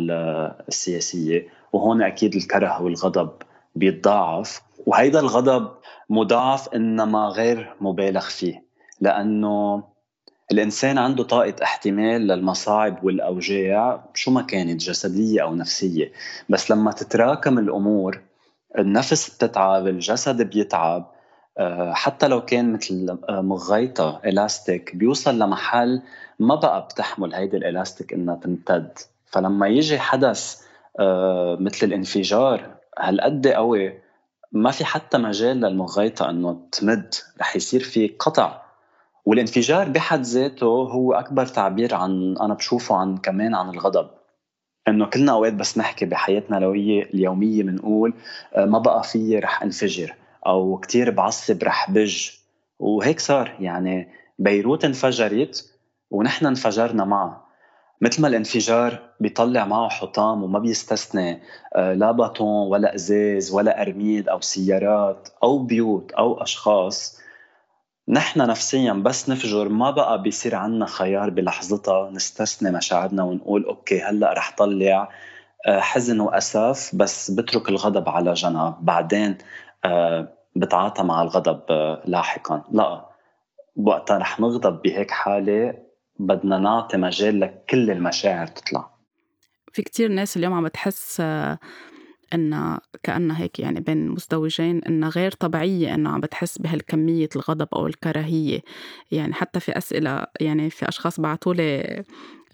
السياسية. 0.68 1.48
وهون 1.74 2.02
أكيد 2.02 2.36
الكره 2.36 2.82
والغضب 2.82 3.30
بيتضاعف. 3.76 4.62
وهيدا 4.86 5.20
الغضب 5.20 5.72
مضاعف 6.10 6.70
إنما 6.70 7.28
غير 7.28 7.76
مبالغ 7.82 8.22
فيه 8.22 8.64
لأنه 9.02 9.84
الإنسان 10.52 10.98
عنده 10.98 11.24
طاقة 11.24 11.56
احتمال 11.64 12.28
للمصاعب 12.28 13.04
والأوجاع 13.04 14.04
شو 14.14 14.32
ما 14.32 14.42
كانت 14.42 14.82
جسدية 14.82 15.44
أو 15.44 15.56
نفسية. 15.56 16.12
بس 16.50 16.72
لما 16.72 16.92
تتراكم 16.92 17.60
الأمور 17.60 18.22
النفس 18.78 19.36
بتتعب 19.36 19.88
الجسد 19.88 20.42
بيتعب 20.42 21.12
حتى 21.94 22.28
لو 22.28 22.42
كان 22.46 22.74
مثل 22.74 23.18
آه، 23.30 23.42
مغيطة 23.42 24.22
إلاستيك 24.26 24.96
بيوصل 24.96 25.40
لمحل 25.40 26.02
ما 26.40 26.56
بقى 26.56 26.82
بتحمل 26.82 27.34
هيدي 27.34 27.58
الإلاستيك 27.58 28.14
إنها 28.14 28.36
تمتد. 28.36 28.98
فلما 29.26 29.68
يجي 29.68 30.00
حدث 30.00 30.62
آه، 31.00 31.58
مثل 31.60 31.88
الانفجار 31.88 32.76
هالقد 33.00 33.48
قوي. 33.48 33.94
ما 34.52 34.72
في 34.72 34.86
حتى 34.86 35.18
مجال 35.18 35.62
للمغيطة 35.62 36.30
إنه 36.30 36.60
تمد 36.72 37.14
رح 37.42 37.56
يصير 37.56 37.80
في 37.84 38.08
قطع. 38.08 38.62
والانفجار 39.26 39.90
بحد 39.90 40.22
ذاته 40.22 40.66
هو 40.66 41.14
أكبر 41.14 41.46
تعبير 41.46 41.96
عن 41.96 42.38
أنا 42.42 42.54
بشوفه 42.54 42.96
عن 42.96 43.18
كمان 43.18 43.56
عن 43.56 43.70
الغضب. 43.70 44.08
إنه 44.88 45.06
كلنا 45.06 45.32
أوقات 45.32 45.54
بس 45.54 45.78
نحكي 45.78 46.06
بحياتنا 46.06 46.58
اليومية 46.58 47.64
بنقول 47.64 48.14
ما 48.58 48.80
بقى 48.80 49.04
في 49.04 49.40
رح 49.40 49.64
انفجر. 49.64 50.16
أو 50.46 50.78
كتير 50.78 51.12
بعصب 51.12 51.64
رح 51.64 51.92
بج. 51.92 52.32
وهيك 52.80 53.20
صار. 53.20 53.56
يعني 53.60 54.08
بيروت 54.40 54.86
انفجرت 54.86 55.72
ونحن 56.12 56.46
انفجرنا 56.46 57.06
معها 57.06 57.46
مثل 58.02 58.22
ما 58.22 58.28
الانفجار 58.28 59.00
بيطلع 59.20 59.66
معه 59.66 59.90
حطام 59.90 60.44
وما 60.44 60.60
بيستثني 60.60 61.42
آه، 61.76 61.94
لا 61.94 62.12
بطون 62.12 62.68
ولا 62.68 62.96
أزاز 62.96 63.52
ولا 63.52 63.82
أرميد 63.82 64.30
أو 64.30 64.42
سيارات 64.42 65.30
أو 65.44 65.58
بيوت 65.60 66.12
أو 66.12 66.44
أشخاص. 66.44 67.20
نحن 68.10 68.40
نفسيا 68.48 68.94
بس 68.94 69.30
نفجر 69.30 69.70
ما 69.70 69.92
بقى 69.92 70.22
بيصير 70.22 70.56
عنا 70.56 70.86
خيار 70.86 71.30
بلحظتها. 71.30 72.10
نستثني 72.12 72.72
مشاعرنا 72.72 73.24
ونقول 73.24 73.66
أوكي 73.66 74.02
هلأ 74.02 74.34
رح 74.34 74.56
طلع 74.58 75.10
آه، 75.68 75.80
حزن 75.80 76.20
واسف 76.20 76.92
بس 76.96 77.32
بترك 77.32 77.70
الغضب 77.70 78.10
على 78.10 78.34
جنب. 78.34 78.74
بعدين 78.82 79.38
بتعاطى 80.56 81.04
مع 81.04 81.22
الغضب 81.22 81.62
آه، 81.70 82.02
لاحقا. 82.06 82.64
لا 82.72 83.06
وقتها 83.76 84.18
رح 84.18 84.40
نغضب 84.40 84.82
بهيك 84.82 85.12
حالة 85.12 85.74
بدنا 86.20 86.58
نعطي 86.58 86.98
مجال 86.98 87.40
لكل 87.40 87.92
المشاعر 87.92 88.48
تطلع. 88.48 88.90
في 89.74 89.82
كتير 89.82 90.12
ناس 90.12 90.38
اليوم 90.38 90.54
عم 90.54 90.64
بتحس 90.64 91.22
إنها 92.34 92.82
كأنها 93.04 93.42
هيك 93.42 93.60
يعني 93.60 93.80
بين 93.80 94.10
مزدوجين 94.10 94.84
إنها 94.84 95.10
غير 95.10 95.32
طبيعية 95.32 95.96
إنه 95.96 96.10
عم 96.10 96.20
بتحس 96.22 96.58
بهالكمية 96.58 97.30
الغضب 97.36 97.68
أو 97.74 97.88
الكراهية. 97.88 98.62
يعني 99.12 99.34
حتى 99.34 99.60
في 99.60 99.78
أسئلة 99.78 100.26
يعني 100.42 100.70
في 100.70 100.88
أشخاص 100.88 101.20
بعثوا 101.20 101.54
لي 101.54 102.04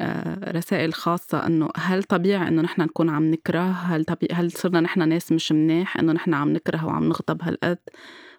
آه، 0.02 0.52
رسائل 0.52 0.94
خاصة 0.94 1.46
إنه 1.48 1.70
هل 1.78 2.04
طبيعي 2.04 2.48
إنه 2.48 2.62
نحن 2.62 2.82
نكون 2.82 3.10
عم 3.10 3.32
نكره؟ 3.32 3.72
هل 3.72 4.06
طبيعي 4.06 4.36
هل 4.36 4.52
صرنا 4.52 4.80
نحن 4.80 5.10
ناس 5.10 5.32
مش 5.32 5.52
مناح 5.52 5.98
إنه 5.98 6.14
نحن 6.14 6.34
عم 6.34 6.54
نكره 6.54 6.86
وعم 6.86 7.04
نغضب 7.04 7.42
هالقد؟ 7.42 7.78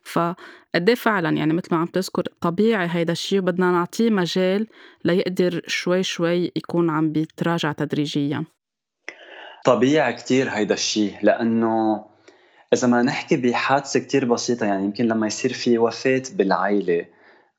فقد 0.05 0.89
إيه 0.89 0.95
فعلا 0.95 1.37
يعني 1.37 1.53
مثل 1.53 1.69
ما 1.73 1.79
عم 1.79 1.87
تذكر 1.87 2.23
طبيعي 2.41 2.89
هيدا 2.91 3.13
الشيء 3.13 3.39
وبدنا 3.39 3.73
نعطيه 3.73 4.11
مجال 4.11 4.67
ليقدر 5.05 5.63
شوي 5.67 6.03
شوي 6.03 6.53
يكون 6.57 6.91
عم 6.91 7.13
بيتراجع 7.13 7.73
تدريجيا. 7.73 8.45
طبيعي 9.65 10.13
كتير 10.13 10.49
هيدا 10.49 10.75
الشيء 10.75 11.15
لأنه 11.23 12.05
إذا 12.73 12.89
ما 12.89 13.03
نحكي 13.03 13.37
بحادثة 13.37 14.01
كتير 14.01 14.25
بسيطة 14.25 14.67
يعني 14.67 14.85
يمكن 14.85 15.05
لما 15.05 15.27
يصير 15.27 15.53
في 15.53 15.79
وفاة 15.79 16.23
بالعائلة 16.33 17.07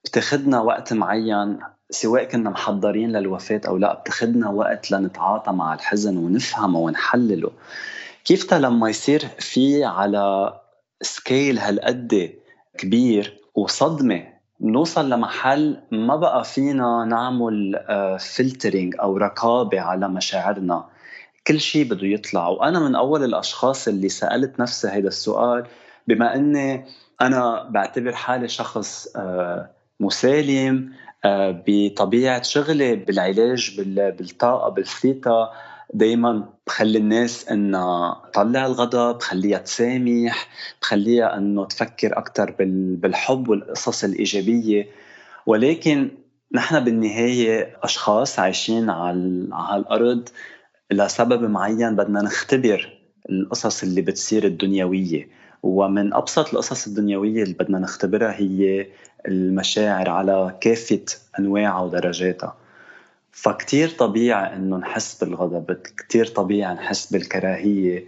بتاخدنا 0.05 0.62
وقت 0.62 0.93
معين 0.93 1.60
سواء 1.89 2.24
كنا 2.24 2.50
محضرين 2.50 3.12
للوفاة 3.12 3.62
أو 3.67 3.77
لا 3.77 3.93
بتاخدنا 3.93 4.50
وقت 4.50 4.91
لنتعاطى 4.91 5.51
مع 5.51 5.74
الحزن 5.74 6.17
ونفهمه 6.17 6.79
ونحلله. 6.79 7.51
كيف 8.25 8.53
لما 8.53 8.89
يصير 8.89 9.19
في 9.39 9.83
على 9.83 10.53
scale 11.01 11.60
هالقد 11.60 12.33
كبير 12.77 13.38
وصدمة 13.55 14.24
نوصل 14.62 15.10
لمحل 15.10 15.81
ما 15.91 16.15
بقى 16.15 16.43
فينا 16.43 17.05
نعمل 17.05 17.79
filtering 18.19 18.95
آه، 18.95 19.01
أو 19.01 19.17
رقابة 19.17 19.81
على 19.81 20.10
مشاعرنا. 20.10 20.86
كل 21.47 21.59
شيء 21.59 21.85
بده 21.85 22.07
يطلع. 22.07 22.47
وأنا 22.47 22.79
من 22.79 22.95
أول 22.95 23.23
الأشخاص 23.23 23.88
اللي 23.88 24.09
سألت 24.09 24.59
نفسي 24.59 24.88
هذا 24.88 25.07
السؤال 25.07 25.67
بما 26.07 26.35
إني 26.35 26.85
أنا 27.21 27.67
بعتبر 27.69 28.12
حالي 28.12 28.47
شخص 28.47 29.07
آه، 29.15 29.69
مسالم 30.00 30.93
آه، 31.25 31.63
بطبيعة 31.67 32.41
شغلي 32.41 32.95
بالعلاج 32.95 33.81
بالطاقة 33.97 34.69
بالثيتا 34.69 35.51
دائما 35.93 36.50
بخلي 36.67 36.97
الناس 36.97 37.50
إنها 37.50 38.21
تطلع 38.33 38.65
الغضب 38.65 39.17
بخليها 39.17 39.57
تسامح 39.57 40.47
بخليها 40.81 41.38
إنه 41.38 41.65
تفكر 41.65 42.17
أكثر 42.17 42.55
بالحب 42.59 43.50
والقصص 43.50 44.03
الإيجابية. 44.03 44.88
ولكن 45.45 46.12
نحن 46.53 46.79
بالنهاية 46.79 47.77
أشخاص 47.83 48.39
عايشين 48.39 48.89
على 48.89 49.47
على 49.51 49.81
الأرض 49.81 50.29
لسبب 50.91 51.49
معين 51.49 51.95
بدنا 51.95 52.21
نختبر 52.21 52.97
القصص 53.29 53.83
اللي 53.83 54.01
بتصير 54.01 54.45
الدنيوية. 54.45 55.27
ومن 55.63 56.13
أبسط 56.13 56.53
القصص 56.53 56.87
الدنيوية 56.87 57.43
اللي 57.43 57.53
بدنا 57.53 57.79
نختبرها 57.79 58.31
هي 58.31 58.87
المشاعر 59.27 60.09
على 60.09 60.57
كافة 60.61 61.05
أنواعها 61.39 61.81
ودرجاتها. 61.81 62.55
فكتير 63.31 63.89
طبيعي 63.89 64.55
إنه 64.55 64.77
نحس 64.77 65.23
بالغضب 65.23 65.71
كتير 65.97 66.25
طبيعي 66.25 66.73
نحس 66.73 67.13
بالكراهية. 67.13 68.05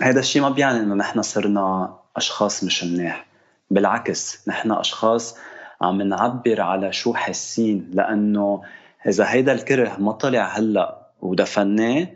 هذا 0.00 0.20
الشيء 0.20 0.42
ما 0.42 0.50
بيعني 0.50 0.78
إنه 0.78 0.94
نحن 0.94 1.22
صرنا 1.22 1.96
أشخاص 2.16 2.64
مش 2.64 2.84
مناح 2.84 3.26
بالعكس 3.70 4.48
نحن 4.48 4.72
أشخاص 4.72 5.36
عم 5.80 6.02
نعبر 6.02 6.60
على 6.60 6.92
شو 6.92 7.14
حاسين 7.14 7.90
لأنه 7.92 8.62
إذا 9.06 9.24
هيدا 9.30 9.52
الكره 9.52 9.96
ما 9.98 10.12
طلع 10.12 10.58
هلأ 10.58 10.99
ودفناه 11.22 12.08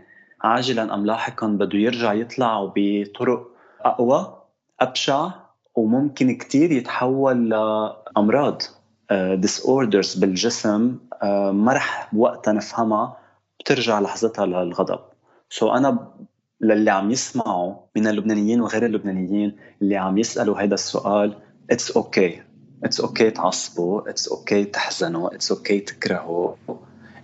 عاجلا 0.42 0.94
أم 0.94 1.06
لاحقا 1.06 1.46
بده 1.46 1.78
يرجع 1.78 2.12
يطلع 2.12 2.72
بطرق 2.76 3.46
أقوى 3.80 4.42
أبشع 4.80 5.30
وممكن 5.74 6.36
كتير 6.36 6.72
يتحول 6.72 7.50
لأمراض 7.50 8.62
dis 9.12 9.60
uh, 9.60 9.68
orders 9.68 10.14
بالجسم 10.14 10.98
uh, 11.14 11.24
ما 11.52 11.72
رح 11.72 12.08
بوقتها 12.12 12.52
نفهمها 12.52 13.16
بترجع 13.60 14.00
لحظتها 14.00 14.46
للغضب. 14.46 15.00
so 15.50 15.76
أنا 15.76 16.08
للي 16.60 16.90
عم 16.90 17.10
يسمعوا 17.10 17.74
من 17.96 18.06
اللبنانيين 18.06 18.60
وغير 18.60 18.86
اللبنانيين 18.86 19.56
اللي 19.82 19.96
عم 19.96 20.18
يسألوا 20.18 20.60
هذا 20.60 20.74
السؤال 20.74 21.34
it's 21.70 21.96
okay 21.96 22.42
it's 22.84 23.00
okay 23.00 23.30
تعصبوا 23.30 24.10
it's 24.10 24.28
okay 24.28 24.64
تحزنوا 24.64 25.34
it's 25.34 25.52
okay 25.52 25.80
تكرهوا. 25.80 26.54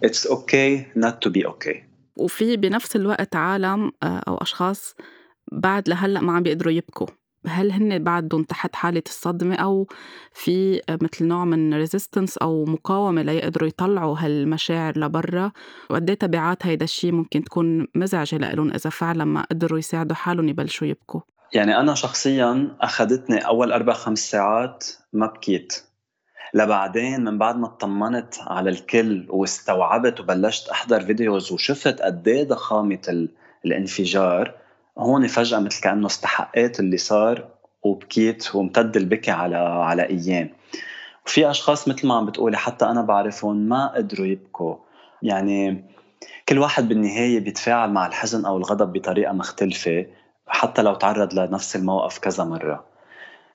it's 0.05 0.27
okay 0.27 0.87
not 0.97 1.23
to 1.23 1.31
be 1.31 1.47
okay 1.47 1.91
وفي 2.17 2.57
بنفس 2.57 2.97
الوقت 2.97 3.37
عالم 3.37 3.93
آه، 4.03 4.23
أو 4.29 4.37
أشخاص 4.37 4.95
بعد 5.53 5.89
لهلأ 5.89 6.21
ما 6.21 6.33
عم 6.33 6.43
بيقدروا 6.43 6.73
يبكوا. 6.73 7.07
هل 7.47 7.73
هن 7.73 8.05
بعدهم 8.05 8.43
تحت 8.43 8.75
حالة 8.75 9.03
الصدمة 9.07 9.55
أو 9.55 9.87
في 10.33 10.81
آه، 10.89 10.99
مثل 11.03 11.25
نوع 11.25 11.45
من 11.45 11.75
resistance 11.75 12.39
أو 12.39 12.65
مقاومة 12.65 13.23
ليقدروا 13.23 13.69
يطلعوا 13.69 14.17
هالمشاعر 14.19 14.99
لبرا؟ 14.99 15.53
وقد 15.91 16.17
تبعات 16.17 16.67
هيدا 16.67 16.85
الشيء 16.85 17.13
ممكن 17.13 17.45
تكون 17.45 17.87
مزعجة 17.95 18.37
لهم 18.37 18.71
إذا 18.71 18.91
فعلا 18.91 19.25
ما 19.25 19.47
قدروا 19.51 19.79
يساعدوا 19.79 20.17
حالهم 20.17 20.49
يبلشوا 20.49 20.87
يبكوا؟ 20.87 21.21
يعني 21.53 21.77
أنا 21.77 21.95
شخصيا 21.95 22.77
أخذتني 22.81 23.39
أول 23.39 23.73
أربع 23.73 23.93
خمس 23.93 24.31
ساعات 24.31 24.87
ما 25.13 25.27
بكيت. 25.27 25.83
لبعدين 26.55 27.25
من 27.25 27.39
بعد 27.39 27.57
ما 27.57 27.67
اطمنت 27.67 28.35
على 28.47 28.71
الكل 28.71 29.27
واستوعبت 29.29 30.21
وبلشت 30.21 30.69
أحضر 30.69 31.01
videos 31.01 31.53
وشفت 31.53 32.03
قد 32.03 32.29
إيه 32.29 32.49
ضخامة 32.49 33.29
الانفجار 33.65 34.55
هون 34.99 35.27
فجأة 35.27 35.59
مثل 35.59 35.83
كأنه 35.83 36.07
استلحقت 36.07 36.81
اللي 36.81 36.97
صار 36.97 37.49
وبكيت 37.83 38.55
وامتد 38.55 38.97
البكي 38.97 39.31
على 39.31 39.57
على 39.57 40.03
أيام. 40.03 40.51
وفي 41.27 41.51
أشخاص 41.51 41.89
مثل 41.89 42.07
ما 42.07 42.15
عم 42.15 42.27
بتقولي 42.27 42.57
حتى 42.57 42.85
أنا 42.85 43.03
بعرفهم 43.03 43.57
ما 43.57 43.87
قدروا 43.95 44.27
يبكوا. 44.27 44.77
يعني 45.23 45.85
كل 46.49 46.59
واحد 46.59 46.89
بالنهاية 46.89 47.41
بيتفاعل 47.41 47.91
مع 47.91 48.07
الحزن 48.07 48.47
أو 48.47 48.57
الغضب 48.57 48.93
بطريقة 48.93 49.33
مختلفة 49.33 50.07
حتى 50.47 50.83
لو 50.83 50.95
تعرض 50.95 51.35
لنفس 51.35 51.77
الموقف 51.77 52.19
كذا 52.19 52.45
مرة. 52.45 52.85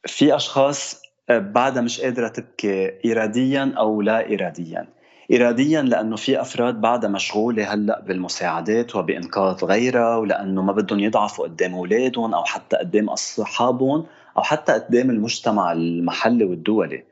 في 0.06 0.36
أشخاص 0.36 1.05
بعدها 1.29 1.82
مش 1.82 2.01
قادرة 2.01 2.27
تبكي 2.27 2.91
إراديا 3.12 3.74
أو 3.77 4.01
لا 4.01 4.34
إراديا. 4.34 4.88
إراديا 5.34 5.82
لأنه 5.82 6.15
في 6.15 6.41
أفراد 6.41 6.82
بعدها 6.82 7.10
مشغولة 7.10 7.74
هلأ 7.74 8.01
بالمساعدات 8.01 8.96
وبإنقاذ 8.96 9.65
غيرها 9.65 10.15
ولأنه 10.17 10.62
ما 10.62 10.74
بدهم 10.74 11.00
يضعفوا 11.00 11.46
قدام 11.46 11.74
أولادهم 11.74 12.34
أو 12.34 12.44
حتى 12.44 12.77
قدام 12.77 13.10
أصحابهم 13.10 14.05
أو 14.38 14.41
حتى 14.41 14.74
قدام 14.74 15.10
المجتمع 15.10 15.72
المحلي 15.72 16.46
والدولي. 16.46 17.03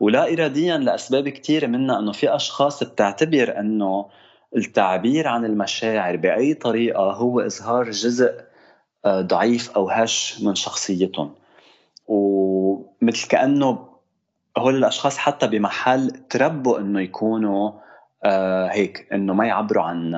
ولا 0.00 0.32
إراديا 0.32 0.78
لأسباب 0.78 1.28
كثيرة 1.28 1.66
منها 1.66 1.98
أنه 1.98 2.12
في 2.12 2.34
أشخاص 2.34 2.84
بتعتبر 2.84 3.58
أنه 3.60 4.06
التعبير 4.56 5.28
عن 5.28 5.44
المشاعر 5.44 6.16
بأي 6.16 6.54
طريقة 6.54 7.12
هو 7.12 7.40
إظهار 7.40 7.90
جزء 7.90 8.32
آه، 9.04 9.20
ضعيف 9.20 9.70
أو 9.70 9.88
هش 9.88 10.40
من 10.42 10.54
شخصيتهم. 10.54 11.34
و 12.08 12.93
مثل 13.06 13.28
كأنه 13.28 13.88
هول 14.58 14.76
الأشخاص 14.76 15.18
حتى 15.18 15.46
بمحل 15.46 16.10
تربوا 16.30 16.78
إنه 16.78 17.00
يكونوا 17.00 17.72
آه 18.24 18.68
هيك 18.68 19.08
إنه 19.12 19.34
ما 19.34 19.46
يعبروا 19.46 19.84
عن 19.84 20.14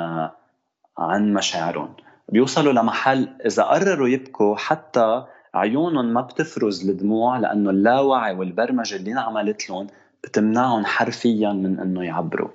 عن 0.98 1.34
مشاعرهم. 1.34 1.94
بيوصلوا 2.28 2.72
لمحل 2.72 3.28
إذا 3.46 3.62
قرروا 3.62 4.08
يبكوا 4.08 4.56
حتى 4.56 5.24
عيونهم 5.54 6.04
ما 6.04 6.20
بتفرز 6.20 6.90
الدموع 6.90 7.38
لأنه 7.38 7.70
اللاوعي 7.70 8.34
والبرمجة 8.34 8.96
اللي 8.96 9.12
انعملت 9.12 9.70
لهم 9.70 9.86
بتمنعهم 10.24 10.84
حرفيا 10.84 11.52
من 11.52 11.80
إنه 11.80 12.04
يعبروا. 12.04 12.48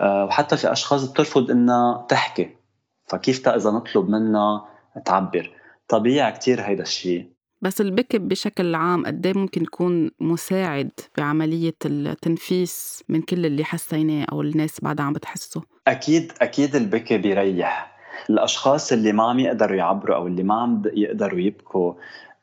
آه، 0.00 0.24
وحتى 0.24 0.56
في 0.56 0.72
أشخاص 0.72 1.10
بترفض 1.10 1.50
إنها 1.50 2.06
تحكي. 2.08 2.50
فكيف 3.06 3.48
إذا 3.48 3.70
نطلب 3.70 4.08
منها 4.08 4.64
تعبر؟ 5.04 5.50
طبيعي 5.88 6.32
كتير 6.32 6.60
هيدا 6.60 6.82
الشيء 6.82 7.33
بس 7.62 7.80
البكي 7.80 8.18
بشكل 8.18 8.74
عام 8.74 9.06
قد 9.06 9.26
إيه 9.26 9.38
ممكن 9.38 9.62
يكون 9.62 10.10
مساعد 10.20 10.90
بعملية 11.18 11.74
التنفيس 11.86 13.04
من 13.08 13.22
كل 13.22 13.46
اللي 13.46 13.64
حسيناه 13.64 14.26
أو 14.32 14.42
الناس 14.42 14.80
بعدها 14.80 15.06
عم 15.06 15.12
بتحسه؟ 15.12 15.62
أكيد 15.88 16.32
أكيد 16.42 16.76
البكي 16.76 17.18
بيريح 17.18 17.94
الأشخاص 18.30 18.92
اللي 18.92 19.12
ما 19.12 19.22
عم 19.22 19.38
يقدروا 19.38 19.76
يعبروا 19.76 20.16
أو 20.16 20.26
اللي 20.26 20.42
ما 20.42 20.54
عم 20.54 20.82
يقدروا 20.94 21.40
يبكوا 21.40 21.94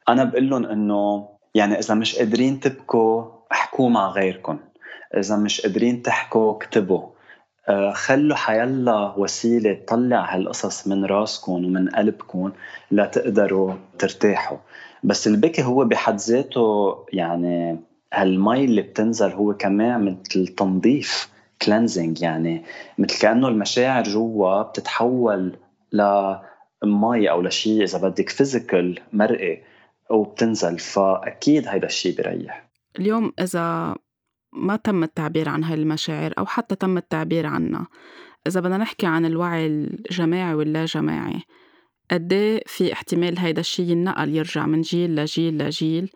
أنا 0.09 0.23
بقول 0.23 0.49
لهم 0.49 0.65
إنه 0.65 1.29
يعني 1.55 1.79
إذا 1.79 1.95
مش 1.95 2.15
قادرين 2.15 2.59
تبكوا 2.59 3.25
احكوا 3.51 3.89
مع 3.89 4.09
غيركم 4.09 4.59
إذا 5.17 5.37
مش 5.37 5.61
قادرين 5.61 6.01
تحكوا 6.01 6.51
اكتبوا. 6.55 7.09
آه، 7.69 7.91
خلوا 7.91 8.35
حيلا 8.35 9.13
وسيلة 9.17 9.73
تطلع 9.73 10.35
هالقصص 10.35 10.87
من 10.87 11.05
راسكم 11.05 11.51
ومن 11.51 11.89
قلبكم 11.89 12.51
لتقدروا 12.91 13.73
ترتاحوا. 13.99 14.57
بس 15.03 15.27
البكي 15.27 15.63
هو 15.63 15.85
بحد 15.85 16.15
ذاته 16.17 16.95
يعني 17.13 17.79
هالمي 18.13 18.65
اللي 18.65 18.81
بتنزل 18.81 19.31
هو 19.31 19.53
كمان 19.53 20.05
مثل 20.05 20.47
تنظيف 20.47 21.29
كلينزنج 21.61 22.21
يعني 22.21 22.63
مثل 22.97 23.19
كأنه 23.19 23.47
المشاعر 23.47 24.03
جوا 24.03 24.61
بتتحول 24.61 25.57
لمي 25.93 27.29
أو 27.29 27.41
لشيء 27.41 27.83
إذا 27.83 27.97
بدك 27.97 28.29
فيزيكال 28.29 28.99
مرئي 29.13 29.63
وبتنزل 30.09 30.79
فأكيد 30.79 31.67
هيدا 31.67 31.87
الشيء 31.87 32.15
بيريح. 32.15 32.69
اليوم 32.99 33.33
إذا 33.39 33.95
ما 34.53 34.75
تم 34.75 35.03
التعبير 35.03 35.49
عن 35.49 35.63
هاي 35.63 35.75
المشاعر 35.75 36.33
أو 36.37 36.45
حتى 36.45 36.75
تم 36.75 36.97
التعبير 36.97 37.47
عنها 37.47 37.87
إذا 38.47 38.59
بدنا 38.59 38.77
نحكي 38.77 39.05
عن 39.05 39.25
الوعي 39.25 39.65
الجماعي 39.65 40.53
واللا 40.53 40.85
جماعي 40.85 41.41
قد 42.11 42.33
إيه 42.33 42.63
في 42.67 42.93
احتمال 42.93 43.39
هيدا 43.39 43.59
الشيء 43.59 43.89
ينقل 43.89 44.35
يرجع 44.35 44.65
من 44.65 44.81
جيل 44.81 45.15
لجيل 45.15 45.57
لجيل؟ 45.57 46.11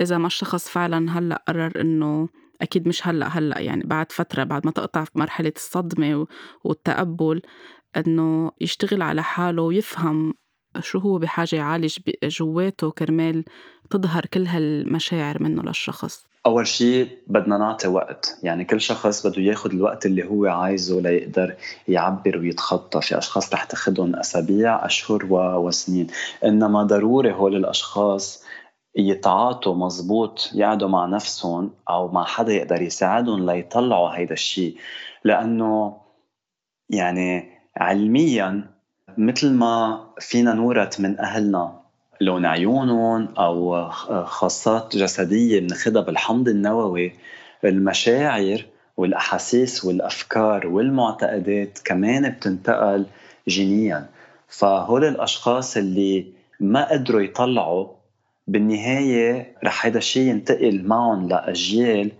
إذا 0.00 0.18
ما 0.18 0.26
الشخص 0.26 0.68
فعلا 0.68 1.18
هلأ 1.18 1.44
قرر 1.48 1.80
إنه 1.80 2.28
أكيد 2.62 2.88
مش 2.88 3.06
هلأ 3.08 3.26
هلأ 3.28 3.60
يعني 3.60 3.82
بعد 3.86 4.12
فترة 4.12 4.44
بعد 4.44 4.66
ما 4.66 4.72
تقطع 4.72 5.04
مرحلة 5.14 5.52
الصدمة 5.56 6.26
والتقبل 6.64 7.42
إنه 7.96 8.52
يشتغل 8.60 9.02
على 9.02 9.22
حاله 9.22 9.62
ويفهم 9.62 10.34
شو 10.80 10.98
هو 10.98 11.18
بحاجة 11.18 11.56
يعالج 11.56 11.98
جواته 12.24 12.90
كرمال 12.90 13.44
تظهر 13.90 14.26
كل 14.26 14.46
هالمشاعر 14.46 15.42
منه 15.42 15.62
للشخص. 15.62 16.27
أول 16.46 16.66
شيء 16.66 17.08
بدنا 17.26 17.58
نعطي 17.58 17.88
وقت. 17.88 18.38
يعني 18.42 18.64
كل 18.64 18.80
شخص 18.80 19.26
بده 19.26 19.42
ياخد 19.42 19.72
الوقت 19.72 20.06
اللي 20.06 20.28
هو 20.28 20.46
عايزه 20.46 21.00
ليقدر 21.00 21.54
يعبر 21.88 22.38
ويتخطى 22.38 23.00
في 23.00 23.18
أشخاص 23.18 23.52
رح 23.54 23.64
تاخدهم 23.64 24.16
أسابيع 24.16 24.86
أشهر 24.86 25.26
وسنين. 25.32 26.06
إنما 26.44 26.82
ضروري 26.82 27.32
هول 27.32 27.56
الأشخاص 27.56 28.44
يتعاطوا 28.96 29.74
مزبوط 29.74 30.50
يقعدوا 30.54 30.88
مع 30.88 31.06
نفسهم 31.06 31.70
أو 31.90 32.08
مع 32.08 32.24
حدا 32.24 32.52
يقدر 32.52 32.82
يساعدهم 32.82 33.50
ليطلعوا 33.50 34.08
هيدا 34.08 34.32
الشيء 34.32 34.76
لأنه 35.24 35.96
يعني 36.90 37.58
علميا 37.76 38.64
مثل 39.18 39.52
ما 39.52 40.04
فينا 40.20 40.52
نورث 40.52 41.00
من 41.00 41.20
أهلنا 41.20 41.77
لون 42.20 42.46
عيونهم 42.46 43.28
أو 43.38 43.88
خاصات 44.24 44.96
جسدية 44.96 45.60
بناخذها 45.60 46.02
بالحمض 46.02 46.48
النووي. 46.48 47.12
المشاعر 47.64 48.64
والأحاسيس 48.96 49.84
والأفكار 49.84 50.66
والمعتقدات 50.66 51.78
كمان 51.84 52.28
بتنتقل 52.28 53.06
جينيا. 53.48 54.06
فهول 54.48 55.04
الأشخاص 55.04 55.76
اللي 55.76 56.26
ما 56.60 56.92
قدروا 56.92 57.20
يطلعوا 57.20 57.86
بالنهاية 58.46 59.54
رح 59.64 59.86
هذا 59.86 59.98
الشيء 59.98 60.30
ينتقل 60.30 60.82
معهم 60.84 61.28
لأجيال. 61.28 62.10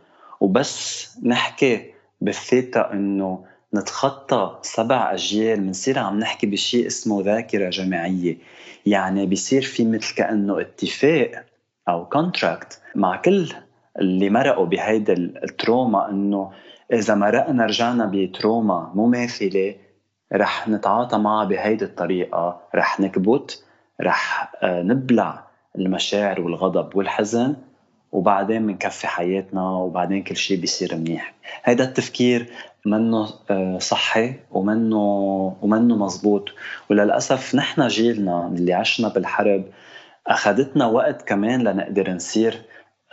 وبس 0.41 1.09
نحكي 1.25 1.85
بالثيتا 2.21 2.93
إنه 2.93 3.45
نتخطى 3.75 4.59
سبع 4.63 5.13
أجيال 5.13 5.61
بنصير 5.61 5.99
عم 5.99 6.19
نحكي 6.19 6.47
بشيء 6.47 6.87
اسمه 6.87 7.23
ذاكرة 7.23 7.71
جماعية. 7.71 8.39
يعني 8.87 9.27
بيصير 9.27 9.63
في 9.63 9.85
مثل 9.85 10.15
كانه 10.15 10.61
اتفاق 10.61 11.45
أو 11.89 12.07
contract 12.07 12.81
مع 12.95 13.17
كل 13.17 13.53
اللي 13.99 14.31
مرقوا 14.31 14.67
بهيدا 14.67 15.13
ال 15.13 15.27
trauma 15.27 16.11
إنه 16.11 16.53
إذا 16.93 17.15
مرقنا 17.15 17.67
رجعنا 17.67 18.07
ب 18.07 18.19
trauma 18.19 18.93
مماثله 18.95 19.75
رح 20.33 20.69
نتعاطى 20.69 21.19
معها 21.19 21.45
بهيدي 21.45 21.85
الطريقة. 21.85 22.61
رح 22.75 23.01
نكبت 23.01 23.65
رح 24.01 24.53
آه، 24.63 24.83
نبلع 24.83 25.45
المشاعر 25.79 26.41
والغضب 26.41 26.97
والحزن. 26.97 27.57
وبعدين 28.13 28.67
بنكفي 28.67 29.07
حياتنا 29.07 29.71
وبعدين 29.71 30.23
كل 30.23 30.37
شيء 30.37 30.61
بيصير 30.61 30.97
منيح. 30.97 31.35
هيدا 31.65 31.85
التفكير 31.85 32.47
منه 32.87 33.29
آه، 33.51 33.79
صحي 33.79 34.35
ومنه 34.51 34.99
ومنه 35.63 35.97
مزبوط. 35.97 36.49
وللأسف 36.91 37.55
نحن 37.55 37.89
جيلنا 37.89 38.47
اللي 38.47 38.73
عشنا 38.73 39.09
بالحرب 39.09 39.65
أخذتنا 40.27 40.87
وقت 40.87 41.23
كمان 41.29 41.63
لنقدر 41.63 42.11
نصير 42.11 42.63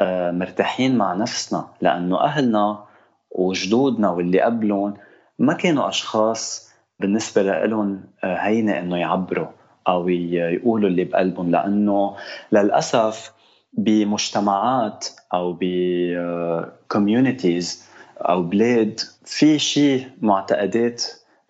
آه، 0.01 0.31
مرتاحين 0.31 0.97
مع 0.97 1.13
نفسنا. 1.13 1.67
لأنه 1.81 2.21
أهلنا 2.21 2.85
وجدودنا 3.31 4.09
واللي 4.09 4.41
قبلهم 4.41 4.93
ما 5.39 5.53
كانوا 5.53 5.89
أشخاص 5.89 6.71
بالنسبة 6.99 7.65
لهم 7.65 8.03
آه، 8.23 8.35
هينة 8.35 8.79
إنه 8.79 8.97
يعبروا 8.97 9.47
أو 9.87 10.09
يقولوا 10.09 10.89
اللي 10.89 11.03
بقلبهم. 11.03 11.51
لأنه 11.51 12.15
للأسف 12.51 13.34
بمجتمعات 13.77 15.07
أو 15.33 15.57
بكوميونيتيز 15.61 17.85
أو 18.21 18.43
بلاد 18.43 18.99
في 19.25 19.59
شيء 19.59 20.07
معتقدات 20.21 21.03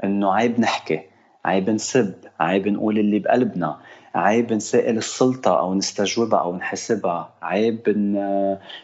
إنه 0.03 0.33
عيب 0.33 0.59
نحكي 0.59 1.01
عيب 1.45 1.69
نسب 1.69 2.13
عيب 2.39 2.67
نقول 2.67 2.99
اللي 2.99 3.19
بقلبنا 3.19 3.77
عيب 4.15 4.53
نسائل 4.53 4.97
السلطة 4.97 5.59
أو 5.59 5.73
نستجوبها 5.73 6.39
أو 6.39 6.55
نحسبها 6.55 7.33
عيب 7.41 7.81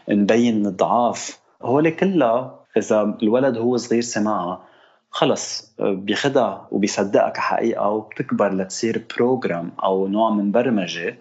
نبين 0.08 0.70
ضعاف 0.70 1.38
هول 1.62 1.90
كلها 1.90 2.58
إذا 2.76 3.16
الولد 3.22 3.58
هو 3.58 3.76
صغير 3.76 4.02
سمعها 4.02 4.62
خلص 5.10 5.74
بياخدها 5.80 6.68
وبيصدقها 6.70 7.28
كحقيقة 7.28 7.88
وبتكبر 7.88 8.54
لتصير 8.54 9.04
بروجرام 9.16 9.72
أو 9.82 10.08
نوع 10.08 10.30
من 10.30 10.52
برمجة. 10.52 11.16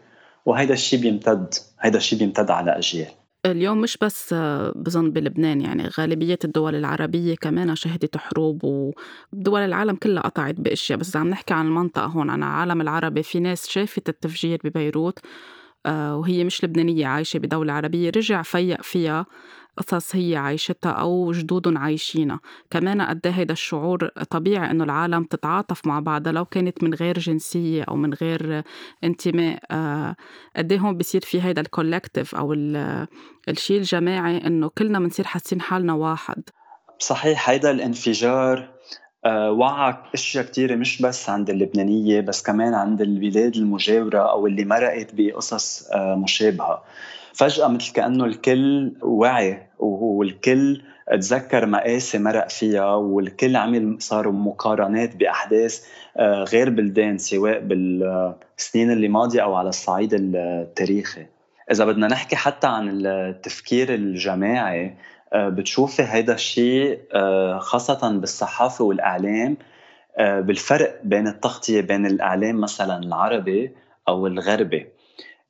وهيدا 0.45 0.73
الشيء 0.73 0.99
بيمتد 1.01 1.53
هيدا 1.79 1.97
الشيء 1.97 2.19
بيمتد 2.19 2.51
على 2.51 2.77
أجيال. 2.77 3.07
اليوم 3.45 3.81
مش 3.81 3.97
بس 3.97 4.33
بظن 4.75 5.11
بلبنان 5.11 5.61
يعني 5.61 5.87
غالبية 5.87 6.39
الدول 6.43 6.75
العربية 6.75 7.35
كمان 7.35 7.75
شهدت 7.75 8.17
حروب 8.17 8.63
ودول 8.63 9.61
العالم 9.61 9.95
كلها 9.95 10.23
قطعت 10.23 10.55
بأشياء. 10.55 10.99
بس 10.99 11.15
عم 11.15 11.27
نحكي 11.29 11.53
عن 11.53 11.65
المنطقة 11.67 12.05
هون 12.05 12.29
عن 12.29 12.43
العالم 12.43 12.81
العربي 12.81 13.23
في 13.23 13.39
ناس 13.39 13.69
شافت 13.69 14.09
التفجير 14.09 14.59
ببيروت. 14.63 15.19
آه، 15.19 15.27
وهي 15.87 16.43
مش 16.43 16.63
لبنانية 16.63 17.07
عايشة 17.07 17.37
بدولة 17.39 17.73
عربية 17.73 18.09
رجع 18.15 18.41
فيق 18.41 18.81
فيها 18.81 19.25
قصص 19.77 20.15
هي 20.15 20.35
عايشتها 20.35 20.91
أو 20.91 21.31
جدودهم 21.31 21.77
عايشينها. 21.77 22.39
كمان 22.69 23.01
قد 23.01 23.27
هيدا 23.27 23.53
الشعور 23.53 24.07
طبيعي 24.07 24.71
إنه 24.71 24.83
العالم 24.83 25.23
تتعاطف 25.23 25.87
مع 25.87 25.99
بعضها 25.99 26.33
لو 26.33 26.45
كانت 26.45 26.83
من 26.83 26.93
غير 26.93 27.19
جنسية 27.19 27.83
أو 27.83 27.95
من 27.95 28.13
غير 28.13 28.63
انتماء. 29.03 29.59
آه، 29.71 30.15
قد 30.55 30.71
إيه 30.71 30.79
هون 30.79 30.97
بصير 30.97 31.21
في 31.21 31.41
هيدا 31.41 31.61
الكولكتيف 31.61 32.35
أو 32.35 32.53
الشيء 33.49 33.77
الجماعي 33.77 34.37
إنه 34.37 34.69
كلنا 34.77 34.99
بنصير 34.99 35.25
حاسين 35.25 35.61
حالنا 35.61 35.93
واحد. 35.93 36.43
صحيح 36.99 37.49
هيدا 37.49 37.71
الانفجار 37.71 38.57
آه، 38.57 38.71
وعى 39.25 39.95
أشياء 40.13 40.45
كثيره 40.45 40.75
مش 40.75 41.01
بس 41.01 41.29
عند 41.29 41.49
اللبنانية 41.49 42.21
بس 42.21 42.43
كمان 42.43 42.73
عند 42.73 43.01
البلاد 43.01 43.55
المجاورة 43.55 44.19
أو 44.19 44.47
اللي 44.47 44.65
مرقت 44.65 45.07
بقصص 45.13 45.89
آه، 45.91 46.15
مشابهة. 46.15 46.83
فجأة 47.33 47.67
مثل 47.67 47.93
كأنه 47.93 48.25
الكل 48.25 48.91
وعي 49.01 49.67
والكل 49.79 50.81
تذكر 51.11 51.65
مقاسي 51.65 52.19
مرق 52.19 52.49
فيها 52.49 52.95
والكل 52.95 53.55
عمل 53.55 53.95
صاروا 53.99 54.33
مقارنات 54.33 55.15
بأحداث 55.15 55.85
آه، 56.17 56.43
غير 56.43 56.69
بلدان 56.69 57.17
سواء 57.17 57.59
بالسنين 57.59 58.91
اللي 58.91 59.07
ماضية 59.07 59.43
أو 59.43 59.55
على 59.55 59.69
الصعيد 59.69 60.13
التاريخي. 60.13 61.25
إذا 61.71 61.85
بدنا 61.85 62.07
نحكي 62.07 62.35
حتى 62.35 62.67
عن 62.67 63.05
التفكير 63.05 63.93
الجماعي 63.93 64.85
آه، 64.85 64.93
بتشوفي 65.35 66.03
هيدا 66.03 66.33
الشيء 66.33 66.99
آه، 67.13 67.59
خاصة 67.59 68.11
بالصحافة 68.11 68.85
والإعلام 68.85 69.57
آه، 70.17 70.39
بالفرق 70.39 70.99
بين 71.03 71.27
التغطية 71.27 71.81
بين 71.81 72.05
الإعلام 72.05 72.61
مثلا 72.61 72.97
العربي 73.03 73.71
أو 74.07 74.27
الغربي. 74.27 74.87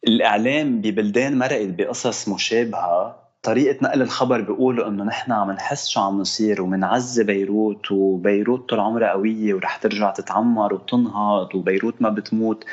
الإعلام 0.08 0.82
ببلدان 0.82 1.38
مرقت 1.38 1.67
بقصص 1.67 2.30
مشابهة 2.30 3.22
طريقة 3.44 3.78
نقل 3.82 4.02
الخبر 4.02 4.41
بيقولوا 4.41 4.88
إنه 4.88 5.04
نحن 5.04 5.32
عم 5.32 5.52
نحس 5.52 5.88
شو 5.88 6.00
عم 6.00 6.22
نصير 6.22 6.62
ومنعزي 6.62 7.24
بيروت 7.24 7.91
وبيروت 7.91 8.70
طول 8.70 8.80
عمرها 8.80 9.12
قوية 9.12 9.54
ورح 9.54 9.78
ترجع 9.78 10.12
تتعمر 10.12 10.74
وتنهض 10.74 11.56
وبيروت 11.56 12.02
ما 12.02 12.10
بتموت. 12.10 12.65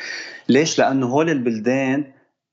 ليش؟ 0.49 0.79
لأنه 0.79 1.07
هول 1.07 1.31
البلدان 1.31 2.05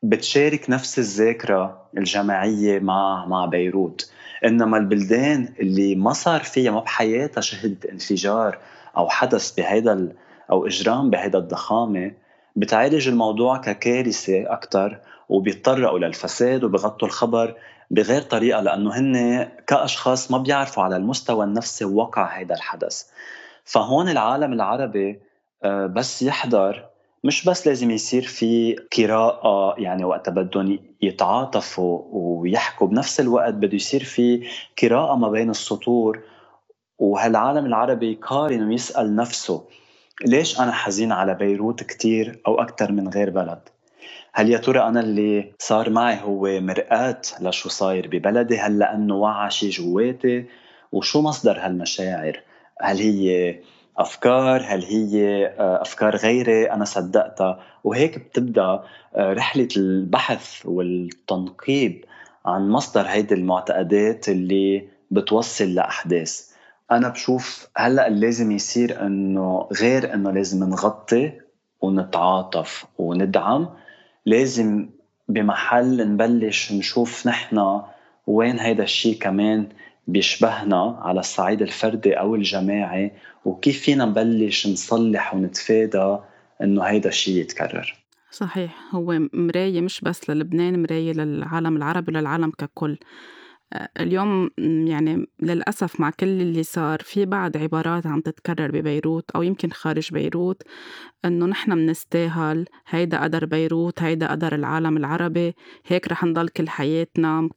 بتشارك 0.03 0.69
نفس 0.69 0.99
الذاكرة 0.99 1.89
الجماعية 1.97 2.79
مع 2.79 3.25
مع 3.25 3.45
بيروت. 3.45 4.11
إنما 4.45 4.77
البلدان 4.77 5.53
اللي 5.59 5.95
ما 5.95 6.13
صار 6.13 6.43
فيها 6.43 6.71
ما 6.71 6.79
بحياتها 6.79 7.41
شهدت 7.41 7.85
انفجار 7.85 8.57
أو 8.97 9.09
حدث 9.09 9.51
بهيدا 9.51 10.13
أو 10.51 10.67
إجرام 10.67 11.09
بهيدا 11.09 11.37
الضخامة 11.37 12.11
بتعالج 12.55 13.07
الموضوع 13.07 13.57
ككارثة 13.57 14.53
أكثر 14.53 14.99
وبيتطرقوا 15.29 15.99
للفساد 15.99 16.63
وبغطوا 16.63 17.07
الخبر 17.07 17.55
بغير 17.91 18.21
طريقة 18.21 18.61
لأنه 18.61 18.99
هن 18.99 19.47
كأشخاص 19.67 20.31
ما 20.31 20.37
بيعرفوا 20.37 20.83
على 20.83 20.95
المستوى 20.95 21.45
النفسي 21.45 21.85
وقع 21.85 22.25
هيدا 22.25 22.55
الحدث. 22.55 23.03
فهون 23.63 24.09
العالم 24.09 24.53
العربي 24.53 25.19
آه، 25.63 25.85
بس 25.85 26.21
يحضر 26.21 26.85
مش 27.25 27.45
بس 27.45 27.67
لازم 27.67 27.91
يصير 27.91 28.21
في 28.21 28.75
قراءة 28.97 29.75
يعني 29.79 30.03
وقت 30.03 30.29
بدهم 30.29 30.79
يتعاطفوا 31.01 32.01
ويحكوا 32.11 32.87
بنفس 32.87 33.19
الوقت 33.19 33.53
بده 33.53 33.75
يصير 33.75 34.03
في 34.03 34.47
قراءة 34.81 35.15
ما 35.15 35.29
بين 35.29 35.49
السطور. 35.49 36.23
وهالعالم 36.99 37.65
العربي 37.65 38.11
يقارن 38.11 38.63
ويسأل 38.63 39.15
نفسه 39.15 39.67
ليش 40.25 40.59
أنا 40.59 40.71
حزين 40.71 41.11
على 41.11 41.33
بيروت 41.33 41.83
كتير 41.83 42.39
أو 42.47 42.61
أكثر 42.61 42.91
من 42.91 43.07
غير 43.09 43.29
بلد؟ 43.29 43.59
هل 44.33 44.49
يا 44.49 44.57
ترى 44.57 44.79
أنا 44.79 44.99
اللي 44.99 45.53
صار 45.59 45.89
معي 45.89 46.21
هو 46.21 46.61
مرآة 46.61 47.21
لشو 47.41 47.69
صاير 47.69 48.07
ببلدي؟ 48.07 48.57
هل 48.59 48.79
لأنه 48.79 49.15
وعى 49.15 49.51
شي 49.51 49.69
جواتي؟ 49.69 50.45
وشو 50.91 51.21
مصدر 51.21 51.59
هالمشاعر؟ 51.59 52.41
هل 52.81 52.97
هي 52.97 53.55
أفكار؟ 53.97 54.61
هل 54.61 54.83
هي 54.83 55.45
آه، 55.47 55.81
أفكار 55.81 56.15
غيري 56.15 56.71
أنا 56.71 56.85
صدقتها. 56.85 57.59
وهيك 57.83 58.19
بتبدأ 58.19 58.83
آه، 59.15 59.33
رحلة 59.33 59.67
البحث 59.77 60.65
والتنقيب 60.65 62.05
عن 62.45 62.69
مصدر 62.69 63.01
هيدي 63.01 63.33
المعتقدات 63.33 64.29
اللي 64.29 64.87
بتوصل 65.11 65.73
لأحداث. 65.73 66.49
أنا 66.91 67.09
بشوف 67.09 67.67
هلأ 67.77 68.09
لازم 68.09 68.51
يصير 68.51 69.05
إنه 69.05 69.69
غير 69.81 70.13
إنه 70.13 70.31
لازم 70.31 70.69
نغطي 70.69 71.31
ونتعاطف 71.81 72.85
وندعم. 72.97 73.69
لازم 74.25 74.89
بمحل 75.29 76.09
نبلش 76.11 76.71
نشوف 76.71 77.27
نحن 77.27 77.81
وين 78.27 78.59
هيدا 78.59 78.83
الشيء 78.83 79.17
كمان 79.19 79.67
بيشبهنا 80.07 80.99
على 81.01 81.19
الصعيد 81.19 81.61
الفردي 81.61 82.13
أو 82.13 82.35
الجماعي 82.35 83.11
وكيف 83.45 83.81
فينا 83.81 84.05
نبلش 84.05 84.67
نصلح 84.67 85.35
ونتفادى 85.35 86.17
إنه 86.61 86.83
هيدا 86.83 87.09
الشيء 87.09 87.41
يتكرر؟ 87.41 87.95
صحيح 88.31 88.95
هو 88.95 89.19
مراية 89.33 89.81
مش 89.81 90.01
بس 90.01 90.29
للبنان 90.29 90.81
مراية 90.81 91.13
للعالم 91.13 91.77
العربي 91.77 92.11
وللعالم 92.11 92.51
ككل. 92.51 92.97
اليوم 93.99 94.49
يعني 94.87 95.25
للأسف 95.41 95.99
مع 95.99 96.09
كل 96.09 96.27
اللي 96.27 96.63
صار 96.63 96.99
في 97.01 97.25
بعض 97.25 97.57
عبارات 97.57 98.07
عم 98.07 98.21
تتكرر 98.21 98.71
ببيروت 98.71 99.31
أو 99.31 99.43
يمكن 99.43 99.69
خارج 99.69 100.13
بيروت 100.13 100.63
إنه 101.25 101.45
نحن 101.45 101.71
منستاهل 101.71 102.65
هيدا 102.87 103.23
قدر 103.23 103.45
بيروت 103.45 104.01
هيدا 104.03 104.31
قدر 104.31 104.55
العالم 104.55 104.97
العربي 104.97 105.55
هيك 105.85 106.07
رح 106.07 106.23
نضل 106.23 106.49
كل 106.49 106.69
حياتنا 106.69 107.49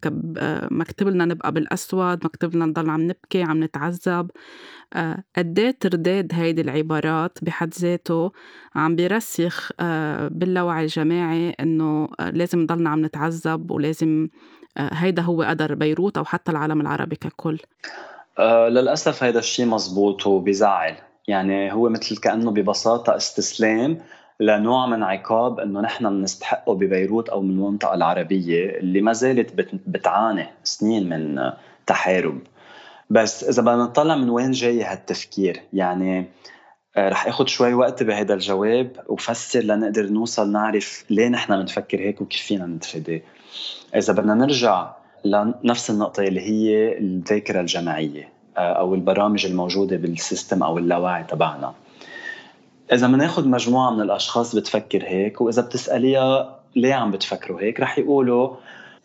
مكتوب 0.71 1.09
لنا 1.09 1.25
نبقى 1.25 1.53
بالأسود 1.53 2.25
مكتوب 2.25 2.55
لنا 2.55 2.67
نضل 2.67 2.91
عم 2.91 3.01
نبكي 3.01 3.43
عم 3.43 3.65
نتعذب. 3.65 4.31
قديه 5.37 5.71
ترداد 5.71 6.35
هيدي 6.35 6.61
العبارات 6.61 7.39
بحد 7.43 7.75
ذاته 7.75 8.33
عم 8.75 8.97
بيرسخ 8.97 9.71
باللاوعي 10.31 10.83
الجماعي 10.83 11.51
إنه 11.51 12.09
لازم 12.33 12.59
نضلنا 12.61 12.91
عم 12.91 13.05
نتعذب 13.05 13.71
ولازم 13.71 14.29
آه، 14.29 14.39
هيدا 14.81 15.23
هو 15.23 15.43
قدر 15.43 15.75
بيروت 15.75 16.19
أو 16.19 16.25
حتى 16.25 16.51
العالم 16.51 16.81
العربي 16.81 17.17
ككل. 17.17 17.59
أه 18.39 18.69
للأسف 18.69 19.23
هيدا 19.23 19.39
الشيء 19.39 19.67
مزبوط 19.67 20.27
وبيزعل 20.27 20.95
يعني 21.29 21.73
هو 21.73 21.89
مثل 21.89 22.17
كأنه 22.17 22.51
ببساطة 22.51 23.17
استسلام 23.17 23.99
لنوع 24.41 24.87
من 24.87 25.03
عقاب 25.03 25.61
إنه 25.61 25.81
نحن 25.81 26.09
بنستحقه 26.09 26.75
ببيروت 26.75 27.29
أو 27.29 27.43
من 27.43 27.51
المنطقة 27.51 27.95
العربية 27.95 28.79
اللي 28.79 29.01
ما 29.01 29.13
زالت 29.13 29.53
بتعاني 29.87 30.47
سنين 30.65 31.09
من 31.09 31.53
تحارب. 31.87 32.39
بس 33.11 33.45
إذا 33.45 33.63
بدنا 33.63 33.85
نطلع 33.85 34.17
من 34.17 34.31
وين 34.31 34.51
جاي 34.51 34.83
هالتفكير 34.83 35.61
يعني 35.73 36.27
آه، 36.97 37.09
رح 37.09 37.27
آخذ 37.27 37.47
شوي 37.47 37.75
وقت 37.75 38.03
بهذا 38.03 38.35
الجواب 38.35 39.05
وفسر 39.09 39.61
لنقدر 39.61 40.07
نوصل 40.07 40.53
نعرف 40.53 41.05
ليه 41.11 41.29
نحن 41.29 41.61
بنفكر 41.61 42.01
هيك 42.01 42.21
وكيف 42.21 42.43
فينا 42.43 42.67
نتفاداه 42.67 43.21
إذا 43.97 44.13
بدنا 44.13 44.35
نرجع 44.35 44.91
لنفس 45.25 45.91
النقطة 45.91 46.23
اللي 46.23 46.41
هي 46.41 46.99
الذاكرة 46.99 47.61
الجماعية 47.61 48.29
آه، 48.57 48.73
أو 48.73 48.95
البرامج 48.95 49.47
الموجودة 49.47 49.97
بالسيستم 49.97 50.63
أو 50.63 50.79
اللاوعي 50.79 51.25
تبعنا. 51.25 51.73
إذا 52.93 53.07
بناخذ 53.07 53.49
مجموعة 53.49 53.91
من 53.91 54.01
الأشخاص 54.01 54.57
بتفكر 54.57 55.05
هيك 55.05 55.41
وإذا 55.41 55.63
بتسأليها 55.63 56.59
ليه 56.77 56.95
عم 56.95 57.11
بتفكروا 57.11 57.61
هيك 57.61 57.81
رح 57.81 57.99
يقولوا 57.99 58.57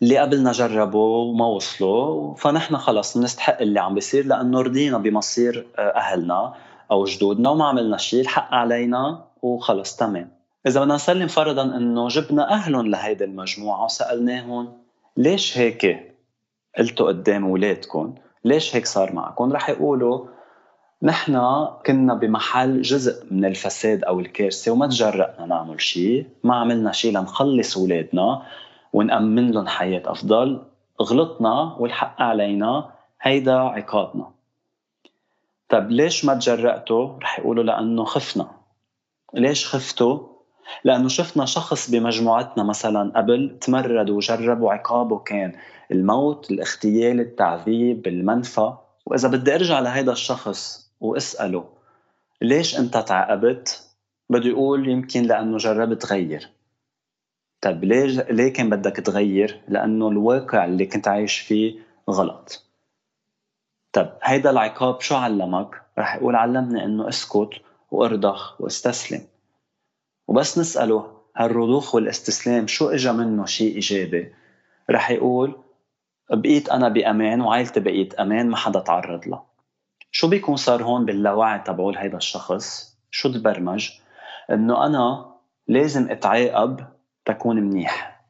اللي 0.02 0.18
قبلنا 0.18 0.52
جربوا 0.52 1.16
وما 1.18 1.46
وصلوا 1.46 2.34
فنحن 2.34 2.76
خلص 2.76 3.18
بنستحق 3.18 3.60
اللي 3.60 3.80
عم 3.80 3.94
بيصير 3.94 4.26
لأنه 4.26 4.60
رضينا 4.60 4.98
بمصير 4.98 5.66
آه، 5.78 5.80
أهلنا 5.80 6.54
أو 6.90 7.04
جدودنا 7.04 7.50
وما 7.50 7.64
عملنا 7.64 7.96
شيء 7.96 8.20
الحق 8.20 8.54
علينا 8.54 9.24
وخلص 9.42 9.96
تمام. 9.96 10.30
إذا 10.66 10.80
بدنا 10.80 10.94
نسلم 10.94 11.26
فرضا 11.26 11.62
إنه 11.62 12.08
جبنا 12.08 12.52
أهلهم 12.52 12.86
لهيدي 12.86 13.24
المجموعة 13.24 13.84
وسألناهم 13.84 14.72
ليش 15.16 15.58
هيك 15.58 16.12
قلتوا 16.78 17.08
قدام 17.08 17.44
اولادكم 17.44 18.14
ليش 18.44 18.76
هيك 18.76 18.86
صار 18.86 19.12
معكم؟ 19.12 19.52
رح 19.52 19.70
يقولوا 19.70 20.26
نحن 21.02 21.66
كنا 21.86 22.14
بمحل 22.14 22.82
جزء 22.82 23.26
من 23.30 23.44
الفساد 23.44 24.04
أو 24.04 24.20
الكارثة 24.20 24.72
وما 24.72 24.86
تجرأنا 24.86 25.46
نعمل 25.46 25.80
شيء 25.80 26.26
ما 26.44 26.56
عملنا 26.56 26.92
شيء 26.92 27.12
لنخلص 27.12 27.78
اولادنا 27.78 28.42
ونأمن 28.92 29.50
لهم 29.50 29.66
حياة 29.66 30.02
أفضل. 30.06 30.62
غلطنا 31.02 31.76
والحق 31.78 32.22
علينا 32.22 32.90
هيدا 33.20 33.54
عقابنا. 33.54 34.30
طب 35.68 35.90
ليش 35.90 36.24
ما 36.24 36.34
تجرأتوا؟ 36.34 37.18
رح 37.18 37.38
يقولوا 37.38 37.64
لأنه 37.64 38.04
خفنا. 38.04 38.50
ليش 39.34 39.66
خفتوا؟ 39.66 40.33
لأنه 40.84 41.08
شفنا 41.08 41.44
شخص 41.44 41.90
بمجموعتنا 41.90 42.64
مثلا 42.64 43.12
قبل 43.16 43.58
تمرد 43.60 44.10
وجرب 44.10 44.60
وعقابه 44.60 45.18
كان 45.18 45.52
الموت، 45.92 46.50
الاغتيال، 46.50 47.20
التعذيب، 47.20 48.06
المنفى، 48.06 48.72
وإذا 49.06 49.28
بدي 49.28 49.54
أرجع 49.54 49.80
لهيدا 49.80 50.12
الشخص 50.12 50.90
وأسأله 51.00 51.68
ليش 52.42 52.78
أنت 52.78 52.96
تعاقبت؟ 52.96 53.90
بده 54.30 54.48
يقول 54.48 54.88
يمكن 54.88 55.22
لأنه 55.22 55.56
جربت 55.56 56.06
غير. 56.06 56.50
طيب 57.60 57.84
ليه 57.84 58.04
ليه 58.30 58.52
كان 58.52 58.70
بدك 58.70 58.96
تغير؟ 58.96 59.60
لأنه 59.68 60.08
الواقع 60.08 60.64
اللي 60.64 60.86
كنت 60.86 61.08
عايش 61.08 61.38
فيه 61.38 61.78
غلط. 62.10 62.66
طيب 63.92 64.10
هيدا 64.22 64.50
العقاب 64.50 65.00
شو 65.00 65.14
علمك؟ 65.14 65.82
رح 65.98 66.16
يقول 66.16 66.36
علمني 66.36 66.84
إنه 66.84 67.08
اسكت 67.08 67.50
وأرضخ 67.90 68.60
واستسلم. 68.60 69.20
وبس 70.26 70.58
نسأله 70.58 71.14
هالرضوخ 71.36 71.94
والاستسلام 71.94 72.66
شو 72.66 72.88
اجى 72.88 73.12
منه 73.12 73.46
شيء 73.46 73.74
إيجابي؟ 73.74 74.34
رح 74.90 75.10
يقول 75.10 75.56
بقيت 76.30 76.68
أنا 76.68 76.88
بأمان 76.88 77.40
وعائلتي 77.40 77.80
بقيت 77.80 78.14
أمان 78.14 78.48
ما 78.48 78.56
حدا 78.56 78.80
تعرض 78.80 79.28
لها. 79.28 79.44
شو 80.10 80.28
بيكون 80.28 80.56
صار 80.56 80.82
هون 80.82 81.04
باللاوعي 81.04 81.58
تبعول 81.58 81.96
هيدا 81.96 82.16
الشخص؟ 82.16 82.96
شو 83.10 83.32
تبرمج؟ 83.32 83.90
إنه 84.50 84.86
أنا 84.86 85.34
لازم 85.68 86.10
أتعاقب 86.10 86.80
تكون 87.24 87.56
منيح. 87.56 88.20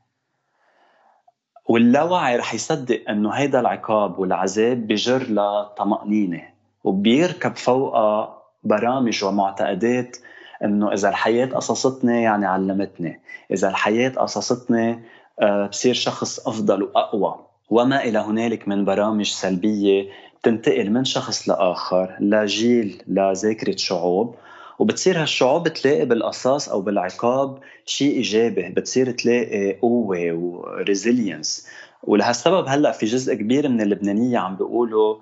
واللاوعي 1.68 2.36
رح 2.36 2.54
يصدق 2.54 3.04
إنه 3.08 3.30
هيدا 3.30 3.60
العقاب 3.60 4.18
والعذاب 4.18 4.86
بجر 4.86 5.26
لطمأنينة 5.28 6.42
وبيركب 6.84 7.56
فوقها 7.56 8.42
برامج 8.62 9.24
ومعتقدات 9.24 10.16
إنه 10.64 10.92
إذا 10.92 11.08
الحياة 11.08 11.46
قصصتني 11.46 12.22
يعني 12.22 12.46
علمتني. 12.46 13.20
إذا 13.50 13.68
الحياة 13.68 14.08
قصصتني 14.08 15.02
آه، 15.40 15.66
بصير 15.66 15.94
شخص 15.94 16.48
أفضل 16.48 16.82
وأقوى. 16.82 17.34
وما 17.70 18.04
إلى 18.04 18.18
هنالك 18.18 18.68
من 18.68 18.84
برامج 18.84 19.26
سلبية 19.26 20.08
تنتقل 20.42 20.90
من 20.90 21.04
شخص 21.04 21.48
لآخر 21.48 22.16
لجيل 22.20 23.02
لذاكره 23.08 23.76
شعوب. 23.76 24.34
وبتصير 24.78 25.22
هالشعوب 25.22 25.68
تلاقي 25.68 26.04
بالقصاص 26.06 26.68
أو 26.68 26.80
بالعقاب 26.80 27.58
شيء 27.86 28.16
إيجابي. 28.16 28.68
بتصير 28.68 29.10
تلاقي 29.10 29.72
قوة 29.72 30.32
و 30.32 30.45
resilience 30.45 31.68
ولهالسبب 32.02 32.68
هلأ 32.68 32.92
في 32.92 33.06
جزء 33.06 33.34
كبير 33.34 33.68
من 33.68 33.80
اللبنانية 33.80 34.38
عم 34.38 34.56
بيقولوا 34.56 35.16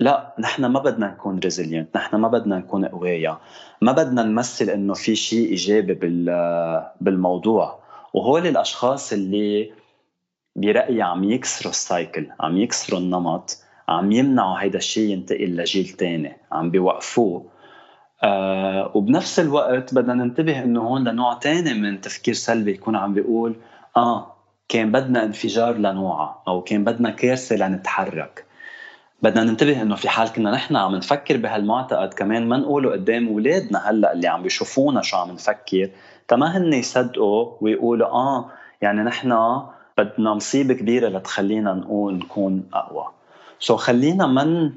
لا 0.00 0.34
نحن 0.38 0.64
ما 0.64 0.80
بدنا 0.80 1.06
نكون 1.06 1.38
resilient 1.38 1.96
نحن 1.96 2.16
ما 2.16 2.28
بدنا 2.28 2.58
نكون 2.58 2.84
قوية. 2.84 3.38
ما 3.82 3.92
بدنا 3.92 4.22
نمثل 4.22 4.70
إنه 4.70 4.94
في 4.94 5.16
شيء 5.16 5.48
إيجابي 5.48 5.94
بالموضوع. 7.00 7.78
وهول 8.14 8.46
الأشخاص 8.46 9.12
اللي 9.12 9.72
برأيي 10.56 11.02
عم 11.02 11.24
يكسروا 11.24 11.70
ال 11.70 11.79
cycle 11.79 12.26
عم 12.40 12.56
يكسروا 12.56 13.00
النمط 13.00 13.58
عم 13.88 14.12
يمنعوا 14.12 14.62
هيدا 14.62 14.78
الشيء 14.78 15.10
ينتقل 15.10 15.56
لجيل 15.56 15.88
تاني 15.88 16.36
عم 16.52 16.70
بيوقفوه. 16.70 17.46
آه 18.22 18.90
وبنفس 18.94 19.40
الوقت 19.40 19.94
بدنا 19.94 20.14
ننتبه 20.14 20.62
إنه 20.62 20.80
هون 20.80 21.08
لنوع 21.08 21.34
تاني 21.34 21.74
من 21.74 22.00
تفكير 22.00 22.34
سلبي 22.34 22.72
يكون 22.72 22.96
عم 22.96 23.14
بيقول 23.14 23.56
آه 23.96 24.36
كان 24.68 24.92
بدنا 24.92 25.24
انفجار 25.24 25.76
لنوعها 25.76 26.42
أو 26.48 26.62
كان 26.62 26.84
بدنا 26.84 27.10
كارثة 27.10 27.56
لنتحرك. 27.56 28.47
بدنا 29.22 29.44
ننتبه 29.44 29.82
إنه 29.82 29.96
في 29.96 30.08
حال 30.08 30.32
كنا 30.32 30.50
نحن 30.50 30.76
عم 30.76 30.94
نفكر 30.94 31.36
بهالمعتقد 31.36 32.14
كمان 32.14 32.46
ما 32.48 32.56
نقوله 32.56 32.92
قدام 32.92 33.28
اولادنا 33.28 33.90
هلأ 33.90 34.12
اللي 34.12 34.28
عم 34.28 34.42
بيشوفونا 34.42 35.02
شو 35.02 35.16
عم 35.16 35.30
نفكر. 35.30 35.90
تما 36.28 36.56
هن 36.56 36.72
يصدقوا 36.72 37.52
ويقولوا 37.60 38.06
آه 38.06 38.50
يعني 38.82 39.02
نحن 39.02 39.60
بدنا 39.98 40.34
مصيبة 40.34 40.74
كبيرة 40.74 41.08
لتخلينا 41.08 41.74
نقول 41.74 42.14
نكون 42.14 42.68
أقوى. 42.74 43.04
سو 43.60 43.76
so 43.76 43.80
خلينا 43.80 44.26
من 44.26 44.72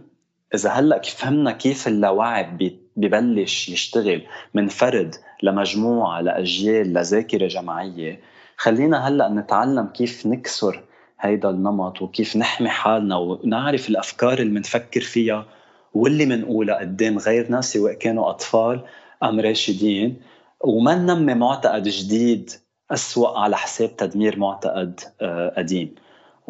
إذا 0.56 0.70
هلأ 0.70 1.02
فهمنا 1.02 1.52
كيف 1.52 1.88
اللاوعي 1.88 2.74
ببلش 2.98 3.70
يشتغل 3.70 4.22
من 4.54 4.68
فرد 4.68 5.16
لمجموعة 5.44 6.22
لأجيال 6.22 6.94
لذاكرة 6.94 7.48
جماعية 7.48 8.20
خلينا 8.58 9.08
هلأ 9.08 9.30
نتعلم 9.30 9.88
كيف 9.88 10.26
نكسر 10.26 10.84
هيدا 11.22 11.50
النمط 11.50 12.02
وكيف 12.02 12.38
نحمي 12.38 12.70
حالنا 12.70 13.18
ونعرف 13.18 13.90
الأفكار 13.90 14.40
اللي 14.40 14.54
بنفكر 14.54 15.02
فيها 15.02 15.46
واللي 15.94 16.26
بنقولها 16.26 16.76
قدام 16.76 17.18
غيرنا 17.18 17.62
سواء 17.62 17.94
كانوا 17.94 18.30
أطفال 18.30 18.86
أم 19.24 19.40
راشدين. 19.40 20.22
وما 20.64 20.96
ننمي 20.96 21.34
معتقد 21.34 21.84
جديد 21.84 22.52
أسوأ 22.92 23.40
على 23.40 23.58
حساب 23.58 23.96
تدمير 23.98 24.40
معتقد 24.40 25.00
آه، 25.22 25.54
قديم. 25.58 25.96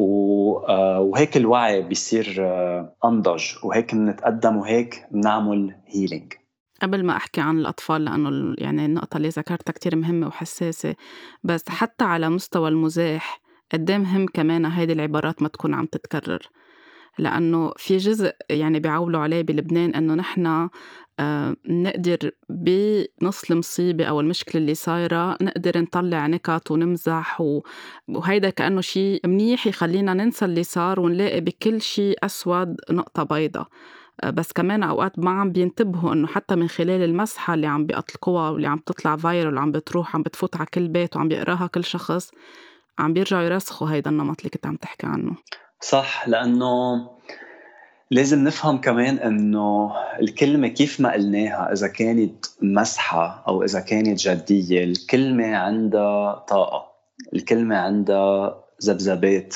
آه، 0.00 1.00
وهيك 1.00 1.36
الوعي 1.36 1.82
بيصير 1.82 2.36
آه، 2.38 2.96
أنضج. 3.04 3.44
وهيك 3.62 3.94
بنتقدم 3.94 4.56
وهيك 4.56 5.06
بنعمل 5.10 5.74
هيلينج 5.86 6.32
قبل 6.82 7.04
ما 7.04 7.16
أحكي 7.16 7.40
عن 7.40 7.58
الأطفال 7.58 8.04
لأنه 8.04 8.54
يعني 8.58 8.84
النقطة 8.84 9.16
اللي 9.16 9.28
ذكرتها 9.28 9.72
كتير 9.72 9.96
مهمة 9.96 10.26
وحساسة 10.26 10.94
بس 11.44 11.68
حتى 11.68 12.04
على 12.04 12.28
مستوى 12.28 12.68
المزاح 12.68 13.41
قد 13.72 13.90
مهم 13.90 14.26
كمان 14.26 14.66
هيدي 14.66 14.92
العبارات 14.92 15.42
ما 15.42 15.48
تكون 15.48 15.74
عم 15.74 15.86
تتكرر 15.86 16.48
لأنه 17.18 17.72
في 17.76 17.96
جزء 17.96 18.32
يعني 18.50 18.80
بيعولوا 18.80 19.20
عليه 19.20 19.42
بلبنان 19.42 19.94
إنه 19.94 20.14
نحن 20.14 20.68
آه 21.20 21.56
نقدر 21.68 22.30
بنص 22.48 23.50
المصيبة 23.50 24.04
أو 24.04 24.20
المشكلة 24.20 24.62
اللي 24.62 24.74
صايرة 24.74 25.38
نقدر 25.42 25.78
نطلع 25.80 26.26
نكت 26.26 26.70
ونمزح. 26.70 27.40
وهيدا 28.08 28.50
كأنه 28.50 28.80
شيء 28.80 29.20
منيح 29.26 29.66
يخلينا 29.66 30.14
ننسى 30.14 30.44
اللي 30.44 30.62
صار 30.62 31.00
ونلاقي 31.00 31.40
بكل 31.40 31.80
شيء 31.80 32.16
أسود 32.24 32.76
نقطة 32.90 33.22
بيضة 33.22 33.66
آه، 34.24 34.30
بس 34.30 34.52
كمان 34.52 34.82
أوقات 34.82 35.18
ما 35.18 35.30
عم 35.30 35.52
بينتبهوا 35.52 36.12
إنه 36.12 36.26
حتى 36.26 36.56
من 36.56 36.68
خلال 36.68 37.02
المسحة 37.02 37.54
اللي 37.54 37.66
عم 37.66 37.86
بيطلقوها 37.86 38.50
واللي 38.50 38.66
عم 38.68 38.78
تطلع 38.78 39.16
فايرل 39.16 39.56
وعم 39.56 39.72
بتروح 39.72 40.16
عم 40.16 40.22
بتفوت 40.22 40.56
على 40.56 40.66
كل 40.74 40.88
بيت 40.88 41.16
وعم 41.16 41.28
بيقراها 41.28 41.66
كل 41.66 41.84
شخص 41.84 42.30
عم 42.98 43.12
بيرجعوا 43.12 43.42
يرسخوا 43.42 43.90
هيدا 43.90 44.10
النمط 44.10 44.38
اللي 44.38 44.50
كنت 44.50 44.66
عم 44.66 44.76
تحكي 44.76 45.06
عنه. 45.06 45.36
صح 45.80 46.28
لأنه 46.28 47.10
لازم 48.10 48.44
نفهم 48.44 48.80
كمان 48.80 49.18
إنه 49.18 49.92
الكلمة 50.20 50.68
كيف 50.68 51.00
ما 51.00 51.12
قلناها 51.12 51.72
إذا 51.72 51.88
كانت 51.88 52.46
مسحة 52.62 53.44
أو 53.48 53.64
إذا 53.64 53.80
كانت 53.80 54.18
جدية 54.28 54.84
الكلمة 54.84 55.56
عندها 55.56 56.44
طاقة 56.48 56.92
الكلمة 57.34 57.76
عندها 57.76 58.64
ذبذبات 58.84 59.54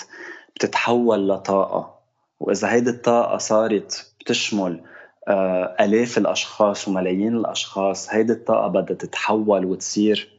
بتتحول 0.56 1.28
لطاقة. 1.28 1.96
وإذا 2.40 2.72
هيدي 2.72 2.90
الطاقة 2.90 3.38
صارت 3.38 4.12
بتشمل 4.20 4.80
آه، 5.28 5.76
آلاف 5.80 6.18
الأشخاص 6.18 6.88
وملايين 6.88 7.36
الأشخاص 7.36 8.10
هيدي 8.10 8.32
الطاقة 8.32 8.68
بدها 8.68 8.96
تتحول 8.96 9.64
وتصير 9.64 10.35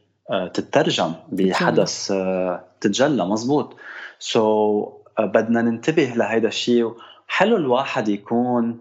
تترجم 0.54 1.12
بحدث 1.32 2.10
آه، 2.10 2.64
تتجلى 2.80 3.26
مزبوط. 3.26 3.76
سو 4.18 4.84
so, 4.84 5.22
بدنا 5.22 5.62
ننتبه 5.62 6.12
لهيدا 6.16 6.48
الشيء 6.48 6.94
حلو 7.28 7.56
الواحد 7.56 8.08
يكون 8.08 8.78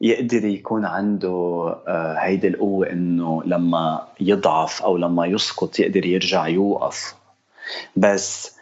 يقدر 0.00 0.44
يكون 0.44 0.84
عنده 0.84 1.76
هيدي 2.18 2.48
القوة 2.48 2.90
إنه 2.90 3.42
لما 3.44 4.08
يضعف 4.20 4.82
أو 4.82 4.96
لما 4.96 5.26
يسقط 5.26 5.80
يقدر 5.80 6.06
يرجع 6.06 6.48
يوقف. 6.48 7.14
بس 7.96 8.56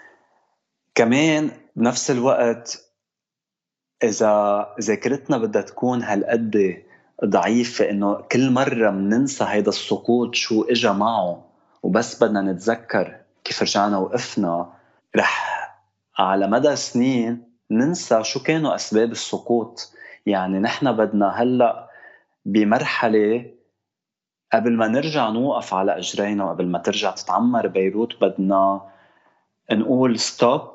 كمان 0.94 1.50
بنفس 1.76 2.10
الوقت 2.10 2.84
إذا 4.02 4.66
ذاكرتنا 4.80 5.38
بدها 5.38 5.62
تكون 5.62 6.02
هالقد 6.02 6.82
ضعيفة 7.24 7.90
إنه 7.90 8.14
كل 8.14 8.50
مرة 8.50 8.90
بننسى 8.90 9.44
هيدا 9.48 9.68
السقوط 9.68 10.34
شو 10.34 10.62
إجا 10.62 10.92
معه. 10.92 11.47
وبس 11.82 12.24
بدنا 12.24 12.42
نتذكر 12.42 13.16
كيف 13.44 13.62
رجعنا 13.62 13.98
وقفنا. 13.98 14.72
رح 15.16 15.58
على 16.18 16.46
مدى 16.46 16.76
سنين 16.76 17.44
ننسى 17.70 18.24
شو 18.24 18.42
كانوا 18.42 18.74
أسباب 18.74 19.12
السقوط. 19.12 19.92
يعني 20.26 20.58
نحن 20.58 20.92
بدنا 20.92 21.28
هلأ 21.42 21.90
بمرحلة 22.44 23.50
قبل 24.52 24.76
ما 24.76 24.88
نرجع 24.88 25.28
نوقف 25.28 25.74
على 25.74 25.98
أجرينا 25.98 26.44
وقبل 26.44 26.66
ما 26.66 26.78
ترجع 26.78 27.10
تتعمر 27.10 27.66
بيروت 27.66 28.20
بدنا 28.20 28.80
نقول 29.72 30.18
ستوب 30.18 30.74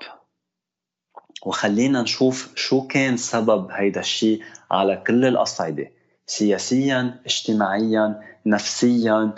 وخلينا 1.45 2.01
نشوف 2.01 2.53
شو 2.55 2.87
كان 2.87 3.17
سبب 3.17 3.71
هيدا 3.71 3.99
الشيء 3.99 4.43
على 4.71 5.03
كل 5.07 5.25
الأصعدة. 5.25 5.91
سياسيا 6.27 7.19
اجتماعيا 7.25 8.21
نفسيا. 8.45 9.31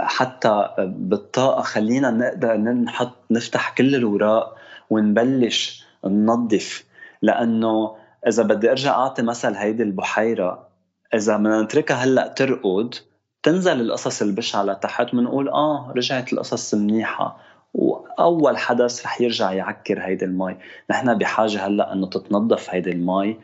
حتى 0.00 0.68
بالطاقة 0.78 1.62
خلينا 1.62 2.10
نقدر 2.10 2.56
نحط 2.56 3.16
نفتح 3.30 3.74
كل 3.74 3.94
الوراق 3.94 4.56
ونبلش 4.90 5.84
ننظف. 6.04 6.84
لأنه 7.22 7.96
إذا 8.26 8.42
بدي 8.42 8.70
أرجع 8.70 8.90
أعطي 8.90 9.22
مثل 9.22 9.54
هيدي 9.54 9.82
البحيرة 9.82 10.68
إذا 11.14 11.36
بدنا 11.36 11.62
نتركها 11.62 11.96
هلأ 11.96 12.28
ترقد 12.28 12.94
تنزل 13.42 13.80
القصص 13.80 14.22
البشعه 14.22 14.62
لتحت 14.62 15.14
بنقول 15.14 15.48
آه 15.48 15.92
رجعت 15.96 16.32
القصص 16.32 16.74
منيحة. 16.74 17.36
وأول 17.74 18.56
حدث 18.58 19.04
رح 19.04 19.20
يرجع 19.20 19.52
يعكر 19.52 20.00
هيدي 20.00 20.24
المي. 20.24 20.56
نحن 20.90 21.18
بحاجة 21.18 21.66
هلأ 21.66 21.92
إنه 21.92 22.06
تتنظف 22.06 22.70
هيدي 22.70 22.90
المي 22.90 23.36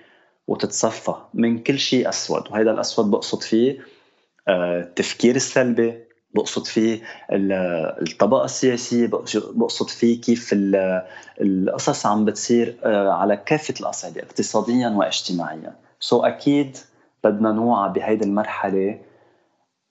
وتتصفى 0.48 1.14
من 1.34 1.58
كل 1.58 1.78
شيء 1.78 2.08
أسود. 2.08 2.42
وهيدا 2.50 2.70
الأسود 2.70 3.10
بقصد 3.10 3.42
فيه 3.42 3.78
آه، 4.48 4.80
التفكير 4.80 5.36
السلبي 5.36 6.09
بقصد 6.34 6.66
فيه 6.66 7.02
الطبقة 7.30 8.44
السياسية 8.44 9.06
بقصد 9.34 9.88
فيه 9.88 10.20
كيف 10.20 10.50
القصص 11.40 12.06
عم 12.06 12.24
بتصير 12.24 12.78
آه، 12.84 13.12
على 13.12 13.36
كافة 13.36 13.74
الأصعدة 13.80 14.22
اقتصاديا 14.22 14.88
واجتماعيا. 14.88 15.76
سو 16.00 16.22
so 16.22 16.24
أكيد 16.24 16.76
بدنا 17.24 17.52
نوعى 17.52 17.92
بهيدي 17.92 18.24
المرحلة. 18.24 19.00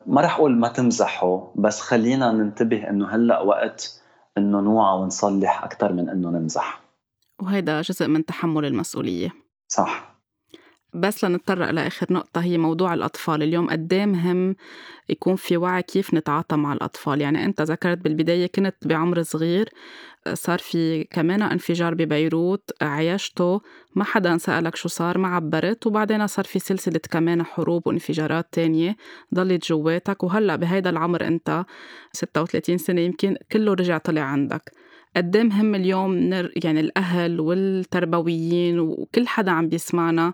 ما 0.05 0.21
رح 0.21 0.35
أقول 0.35 0.57
ما 0.57 0.67
تمزحوا 0.67 1.41
بس 1.55 1.81
خلينا 1.81 2.31
ننتبه 2.31 2.89
إنه 2.89 3.07
هلأ 3.15 3.41
وقت 3.41 4.01
إنه 4.37 4.61
نوعى 4.61 4.99
ونصلح 4.99 5.63
أكثر 5.63 5.93
من 5.93 6.09
إنه 6.09 6.29
نمزح. 6.29 6.81
وهيدا 7.41 7.81
جزء 7.81 8.07
من 8.07 8.25
تحمل 8.25 8.65
المسؤولية. 8.65 9.29
صح. 9.67 10.08
بس 10.93 11.23
لنتطرق 11.23 11.69
لآخر 11.71 12.13
نقطة 12.13 12.41
هي 12.41 12.57
موضوع 12.57 12.93
الأطفال. 12.93 13.43
اليوم 13.43 13.69
قد 13.69 13.93
إيه 13.93 14.05
مهم 14.05 14.55
يكون 15.09 15.35
في 15.35 15.57
وعي 15.57 15.81
كيف 15.83 16.13
نتعاطى 16.13 16.55
مع 16.55 16.73
الأطفال؟ 16.73 17.21
يعني 17.21 17.45
أنت 17.45 17.61
ذكرت 17.61 17.97
بالبداية 17.97 18.47
كنت 18.47 18.75
بعمر 18.85 19.23
صغير 19.23 19.69
صار 20.33 20.59
في 20.59 21.03
كمان 21.03 21.41
انفجار 21.41 21.93
ببيروت 21.93 22.71
عيشته 22.81 23.61
ما 23.95 24.03
حدا 24.03 24.37
سألك 24.37 24.75
شو 24.75 24.89
صار 24.89 25.17
ما 25.17 25.27
عبرت 25.27 25.87
وبعدين 25.87 26.27
صار 26.27 26.45
في 26.45 26.59
سلسلة 26.59 26.99
كمان 27.11 27.43
حروب 27.43 27.87
وانفجارات 27.87 28.47
تانية 28.51 28.95
ضلت 29.35 29.67
جواتك. 29.67 30.23
وهلأ 30.23 30.55
بهيدا 30.55 30.89
العمر 30.89 31.27
أنت 31.27 31.65
36 32.13 32.77
سنة 32.77 33.01
يمكن 33.01 33.35
كله 33.51 33.73
رجع 33.73 33.97
طلع 33.97 34.21
عندك. 34.21 34.71
قد 35.15 35.35
إيه 35.35 35.43
مهم 35.43 35.75
اليوم 35.75 36.15
نر 36.15 36.51
يعني 36.63 36.79
الأهل 36.79 37.39
والتربويين 37.39 38.79
وكل 38.79 39.27
حدا 39.27 39.51
عم 39.51 39.69
بيسمعنا 39.69 40.33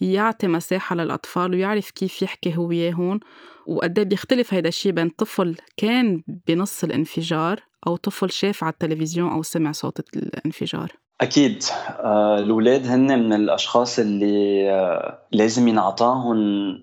يعطي 0.00 0.48
مساحة 0.48 0.96
للأطفال 0.96 1.50
ويعرف 1.50 1.90
كيف 1.90 2.22
يحكي 2.22 2.56
هو 2.56 2.66
وياهن 2.66 3.20
وقد 3.66 3.98
إيه 3.98 4.06
بيختلف 4.06 4.54
هيدا 4.54 4.68
الشيء 4.68 4.92
بين 4.92 5.08
طفل 5.08 5.56
كان 5.76 6.22
بنص 6.46 6.84
الانفجار 6.84 7.60
أو 7.86 7.96
طفل 7.96 8.30
شاف 8.30 8.64
على 8.64 8.72
التلفزيون 8.72 9.32
أو 9.32 9.42
سمع 9.42 9.72
صوت 9.72 10.16
الانفجار. 10.16 10.92
أكيد. 11.20 11.64
آه، 12.00 12.38
الأولاد 12.38 12.86
هن 12.86 13.18
من 13.18 13.32
الأشخاص 13.32 13.98
اللي 13.98 14.70
آه، 14.70 15.18
لازم 15.32 15.68
ينعطاهم 15.68 16.36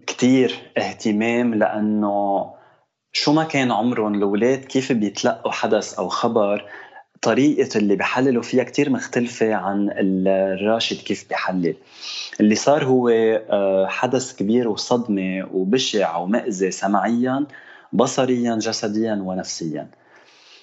كتير 0.08 0.72
اهتمام 0.78 1.54
لأنه 1.54 2.46
شو 3.14 3.34
ما 3.34 3.44
كان 3.44 3.72
عمرهم 3.72 4.16
الأولاد 4.16 4.60
كيف 4.66 4.92
بيتلقوا 4.92 5.52
حدث 5.52 5.94
أو 5.94 6.08
خبر 6.08 6.66
طريقة 7.22 7.78
اللي 7.78 7.96
بحللوا 7.96 8.44
فيها 8.44 8.64
كتير 8.64 8.90
مختلفة 8.90 9.54
عن 9.54 9.90
الراشد 9.98 10.98
كيف 10.98 11.26
بحلل. 11.30 11.76
اللي 12.40 12.56
صار 12.56 12.86
هو 12.86 13.10
آه، 13.10 13.88
حدث 13.88 14.36
كبير 14.36 14.68
وصدمة 14.68 15.48
وبشع 15.54 16.18
ومأذي 16.18 16.72
سمعيا 16.72 17.46
بصريا 17.94 18.56
جسديا 18.56 19.14
ونفسيا. 19.14 19.88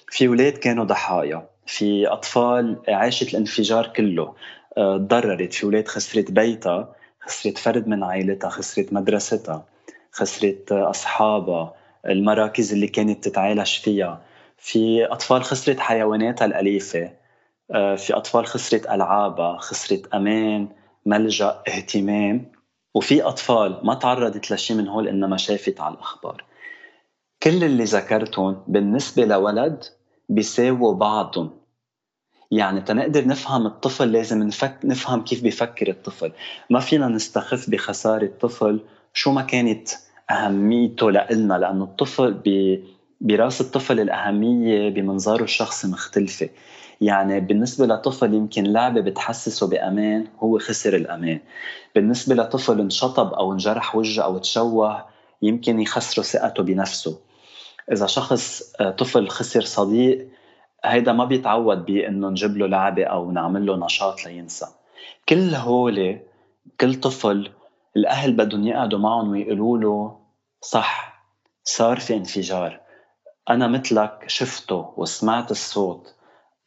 في 0.07 0.27
أولاد 0.27 0.53
كانوا 0.53 0.85
ضحايا. 0.85 1.47
في 1.65 2.07
أطفال 2.07 2.77
عاشت 2.87 3.33
الانفجار 3.33 3.87
كله 3.87 4.33
آه، 4.77 4.97
تضررت. 4.97 5.53
في 5.53 5.63
أولاد 5.63 5.87
خسرت 5.87 6.31
بيتها 6.31 6.95
خسرت 7.21 7.57
فرد 7.57 7.87
من 7.87 8.03
عائلتها 8.03 8.49
خسرت 8.49 8.93
مدرستها 8.93 9.65
خسرت 10.11 10.71
أصحابها. 10.71 11.73
المراكز 12.05 12.73
اللي 12.73 12.87
كانت 12.87 13.27
تتعالج 13.27 13.79
فيها. 13.79 14.21
في 14.59 15.05
أطفال 15.05 15.43
خسرت 15.43 15.79
حيواناتها 15.79 16.45
الأليفة 16.45 17.11
آه، 17.71 17.95
في 17.95 18.13
أطفال 18.13 18.45
خسرت 18.45 18.85
ألعابها 18.89 19.57
خسرت 19.57 20.13
أمان 20.13 20.67
ملجأ 21.05 21.63
اهتمام. 21.67 22.51
وفي 22.93 23.23
أطفال 23.23 23.79
ما 23.83 23.93
تعرضت 23.93 24.51
لشيء 24.51 24.77
من 24.77 24.87
هول 24.87 25.07
إنما 25.07 25.37
شافت 25.37 25.79
على 25.79 25.95
الأخبار. 25.95 26.43
كل 27.43 27.63
اللي 27.63 27.83
ذكرتهم 27.83 28.63
بالنسبة 28.67 29.25
لولد 29.25 29.83
بيساووا 30.29 30.93
بعضهم. 30.93 31.59
يعني 32.51 32.81
تنقدر 32.81 33.27
نفهم 33.27 33.65
الطفل 33.65 34.11
لازم 34.11 34.43
نفك 34.43 34.77
نفهم 34.83 35.23
كيف 35.23 35.43
بيفكر 35.43 35.89
الطفل. 35.89 36.31
ما 36.69 36.79
فينا 36.79 37.07
نستخف 37.07 37.69
بخسارة 37.69 38.31
طفل 38.41 38.79
شو 39.13 39.31
ما 39.31 39.41
كانت 39.41 39.89
أهميته 40.31 41.11
لإلنا 41.11 41.53
لأنه 41.53 41.83
الطفل 41.83 42.33
بي 42.33 42.83
براس 43.21 43.61
الطفل 43.61 43.99
الأهمية 43.99 44.89
بمنظاره 44.89 45.43
الشخصي 45.43 45.87
مختلفة. 45.87 46.49
يعني 47.01 47.39
بالنسبة 47.39 47.85
لطفل 47.85 48.33
يمكن 48.33 48.63
لعبة 48.63 49.01
بتحسسه 49.01 49.67
بأمان 49.67 50.27
هو 50.39 50.59
خسر 50.59 50.95
الأمان. 50.95 51.39
بالنسبة 51.95 52.35
لطفل 52.35 52.79
انشطب 52.79 53.33
أو 53.33 53.51
انجرح 53.51 53.95
وجهه 53.95 54.23
أو 54.23 54.37
تشوه 54.37 55.05
يمكن 55.41 55.79
يخسره 55.79 56.23
ثقته 56.23 56.63
بنفسه. 56.63 57.19
إذا 57.91 58.05
شخص 58.05 58.73
آه، 58.79 58.89
طفل 58.91 59.29
خسر 59.29 59.61
صديق 59.61 60.27
هيدا 60.85 61.11
ما 61.13 61.25
بيتعود 61.25 61.85
بأنه 61.85 62.29
نجيب 62.29 62.57
له 62.57 62.67
لعبة 62.67 63.03
أو 63.03 63.31
نعمل 63.31 63.65
له 63.65 63.85
نشاط 63.85 64.25
لينسى. 64.25 64.65
كل 65.29 65.55
هول 65.55 66.19
كل 66.79 66.95
طفل 66.95 67.51
الأهل 67.97 68.33
بدهم 68.33 68.67
يقعدوا 68.67 68.99
معهم 68.99 69.31
ويقولوا 69.31 69.77
له 69.77 70.19
صح 70.61 71.23
صار 71.63 71.99
في 71.99 72.13
انفجار. 72.13 72.88
أنا 73.49 73.67
مثلك 73.67 74.23
شفته 74.27 74.93
وسمعت 74.97 75.51
الصوت. 75.51 76.13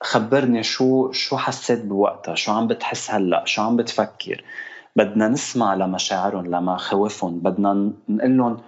خبرني 0.03 0.62
شو 0.62 1.12
شو 1.12 1.37
حسيت 1.37 1.85
بوقتها؟ 1.85 2.35
شو 2.35 2.53
عم 2.53 2.66
بتحس 2.66 3.11
هلأ؟ 3.11 3.45
شو 3.45 3.62
عم 3.62 3.77
بتفكر؟ 3.77 4.45
بدنا 4.97 5.29
نسمع 5.29 5.75
لمشاعرهم 5.75 6.47
لمخاوفهم 6.47 7.38
بدنا 7.38 7.92
نقول 8.09 8.38
لهم 8.38 8.61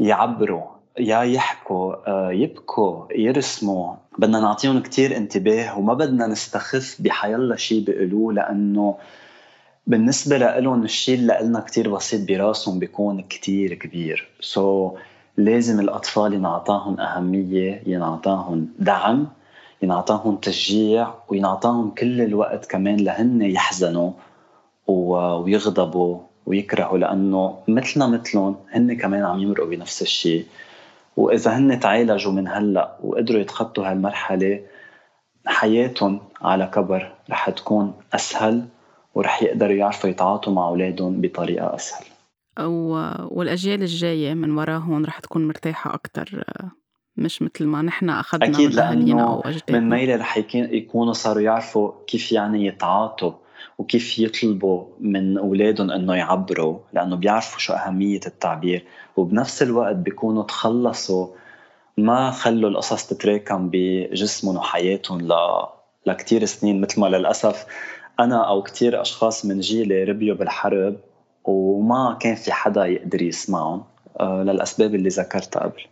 يعبروا 0.00 0.64
يا 0.98 1.22
يحكوا 1.22 1.94
آه، 2.08 2.32
يبكوا 2.32 3.12
يرسموا. 3.12 3.94
بدنا 4.18 4.40
نعطيهم 4.40 4.80
كتير 4.82 5.16
انتباه 5.16 5.78
وما 5.78 5.94
بدنا 5.94 6.26
نستخف 6.26 6.96
بحيالله 7.00 7.56
شيء 7.56 7.84
بيقولوه 7.84 8.32
لأنه 8.32 8.98
بالنسبة 9.86 10.38
لهم 10.38 10.82
الشيء 10.82 11.18
اللي 11.18 11.36
قلنا 11.36 11.60
كتير 11.60 11.94
بسيط 11.94 12.28
براسهم 12.28 12.78
بيكون 12.78 13.22
كتير 13.22 13.74
كبير. 13.74 14.28
سو 14.40 14.90
so, 14.90 14.98
لازم 15.36 15.80
الأطفال 15.80 16.34
ينعطاهم 16.34 17.00
أهمية 17.00 17.82
ينعطاهم 17.86 18.68
دعم 18.78 19.26
ينعطاهم 19.82 20.36
تشجيع 20.36 21.14
وينعطاهم 21.28 21.90
كل 21.90 22.20
الوقت 22.20 22.66
كمان 22.66 22.96
لهن 22.96 23.42
يحزنوا 23.42 24.10
ويغضبوا 24.86 26.18
ويكرهوا 26.46 26.98
لأنه 26.98 27.58
مثلنا 27.68 28.06
مثلهم 28.06 28.56
هن 28.70 28.96
كمان 28.96 29.24
عم 29.24 29.38
يمرقوا 29.38 29.70
بنفس 29.70 30.02
الشيء. 30.02 30.46
وإذا 31.16 31.50
هن 31.56 31.80
تعالجوا 31.80 32.32
من 32.32 32.48
هلأ 32.48 32.96
وقدروا 33.02 33.40
يتخطوا 33.40 33.90
هالمرحلة 33.90 34.60
حياتهم 35.46 36.20
على 36.42 36.66
كبر 36.66 37.12
رح 37.30 37.50
تكون 37.50 37.92
أسهل 38.12 38.64
ورح 39.14 39.42
يقدروا 39.42 39.72
يعرفوا 39.72 40.10
يتعاطوا 40.10 40.52
مع 40.52 40.68
أولادهم 40.68 41.20
بطريقة 41.20 41.74
أسهل. 41.74 42.15
والأجيال 42.58 43.82
الجاية 43.82 44.34
من 44.34 44.58
وراهم 44.58 45.04
رح 45.04 45.18
تكون 45.18 45.48
مرتاحة 45.48 45.94
أكثر 45.94 46.44
مش 47.16 47.42
مثل 47.42 47.66
ما 47.66 47.82
نحن 47.82 48.10
أخذنا 48.10 48.46
أكيد 48.46 48.74
لأنه 48.74 49.42
من 49.70 49.88
ميلة 49.88 50.16
رح 50.16 50.38
يكونوا 50.54 51.12
صاروا 51.12 51.42
يعرفوا 51.42 51.92
كيف 52.06 52.32
يعني 52.32 52.66
يتعاطوا 52.66 53.32
وكيف 53.78 54.18
يطلبوا 54.18 54.84
من 55.00 55.38
أولادهم 55.38 55.90
إنه 55.90 56.14
يعبروا 56.14 56.78
لأنه 56.92 57.16
بيعرفوا 57.16 57.58
شو 57.58 57.72
أهمية 57.72 58.20
التعبير. 58.26 58.84
وبنفس 59.16 59.62
الوقت 59.62 59.96
بيكونوا 59.96 60.42
تخلصوا 60.42 61.28
ما 61.98 62.30
خلوا 62.30 62.70
القصص 62.70 63.06
تتراكم 63.06 63.70
بجسمهم 63.72 64.56
وحياتهم 64.56 65.20
ل... 65.20 65.32
لكتير 66.06 66.44
سنين. 66.44 66.80
مثل 66.80 67.00
ما 67.00 67.06
للأسف 67.06 67.66
أنا 68.20 68.48
أو 68.48 68.62
كتير 68.62 69.00
أشخاص 69.00 69.46
من 69.46 69.60
جيلي 69.60 70.04
ربيوا 70.04 70.36
بالحرب 70.36 70.96
وما 71.46 72.18
كان 72.20 72.34
في 72.34 72.52
حدا 72.52 72.86
يقدر 72.86 73.22
يسمعهم 73.22 73.84
آه، 74.20 74.42
للأسباب 74.42 74.94
اللي 74.94 75.08
ذكرتها 75.08 75.62
قبل. 75.62 75.82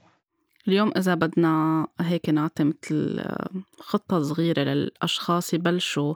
اليوم 0.69 0.93
إذا 0.97 1.15
بدنا 1.15 1.87
هيك 2.01 2.29
نعطي 2.29 2.65
مثل 2.65 3.17
آه، 3.19 3.49
خطة 3.81 4.23
صغيرة 4.23 4.63
للأشخاص 4.63 5.55
يبلشوا 5.55 6.15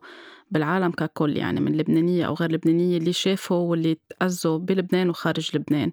بالعالم 0.50 0.90
ككل 0.90 1.36
يعني 1.36 1.60
من 1.60 1.76
لبنانية 1.76 2.26
أو 2.26 2.34
غير 2.34 2.52
لبنانية 2.52 2.98
اللي 2.98 3.12
شافوا 3.12 3.56
واللي 3.56 3.96
تأذوا 4.08 4.58
بلبنان 4.58 5.10
وخارج 5.10 5.56
لبنان 5.56 5.90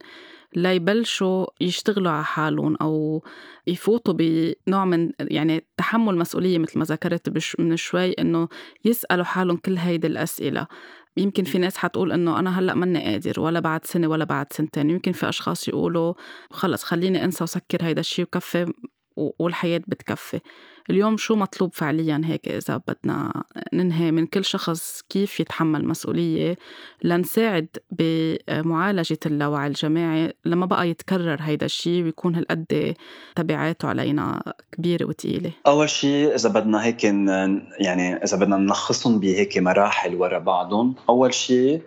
ليبلشوا 0.56 1.46
يشتغلوا 1.62 2.12
على 2.12 2.24
حالهم 2.24 2.76
أو 2.76 3.24
يفوتوا 3.68 4.14
بنوع 4.14 4.86
من 4.86 5.12
يعني 5.20 5.66
تحمل 5.78 6.18
مسؤولية 6.18 6.58
مثل 6.58 6.80
ما 6.80 6.86
ذكرت 6.86 7.60
من 7.60 7.78
شوي 7.78 8.12
إنه 8.12 8.48
يسألوا 8.86 9.26
حالهم 9.26 9.58
كل 9.58 9.78
هيدي 9.78 10.08
الأسئلة. 10.08 10.68
يمكن 11.17 11.43
في 11.43 11.58
ناس 11.58 11.78
حتقول 11.78 12.12
إنه 12.12 12.39
أنا 12.39 12.60
هلأ 12.60 12.73
ماني 12.73 13.04
قادر 13.06 13.39
ولا 13.39 13.60
بعد 13.60 13.86
سنة 13.86 14.08
ولا 14.08 14.25
بعد 14.25 14.54
سنتين. 14.54 14.89
يمكن 14.89 15.12
في 15.12 15.30
أشخاص 15.30 15.67
يقولوا 15.67 16.13
خلص 16.51 16.84
خليني 16.84 17.23
أنسى 17.23 17.43
وسكر 17.43 17.84
هيدا 17.84 17.99
الشيء 17.99 18.25
وكفي 18.25 18.73
والحياة 19.17 19.82
بتكفي. 19.88 20.39
اليوم 20.89 21.17
شو 21.17 21.36
مطلوب 21.36 21.74
فعليا 21.74 22.21
هيك 22.26 22.48
إذا 22.48 22.82
بدنا 22.88 23.43
ننهي 23.74 24.12
من 24.12 24.26
كل 24.28 24.45
شخص 24.45 25.02
كيف 25.10 25.39
يتحمل 25.39 25.88
مسؤولية 25.88 26.58
لنساعد 27.04 27.67
بمعالجة 27.91 29.17
اللاوعي 29.26 29.67
الجماعي 29.67 30.34
لما 30.45 30.65
بقى 30.65 30.89
يتكرر 30.89 31.38
هيدا 31.41 31.65
الشيء 31.65 32.04
ويكون 32.04 32.36
هالقد 32.36 32.95
تبعاته 33.36 33.88
علينا 33.88 34.54
كبيرة 34.71 35.06
وتقيلة. 35.06 35.52
أول 35.67 35.89
شيء 35.89 36.36
إذا 36.36 36.50
بدنا 36.50 36.84
هيك 36.86 37.04
يعني 37.04 38.16
إذا 38.24 38.38
بدنا 38.38 38.57
نلخصهم 38.57 39.20
بهيك 39.20 39.57
مراحل 39.57 40.16
ورا 40.16 40.39
بعضهم 40.39 40.95
أول 41.10 41.34
شيء 41.34 41.82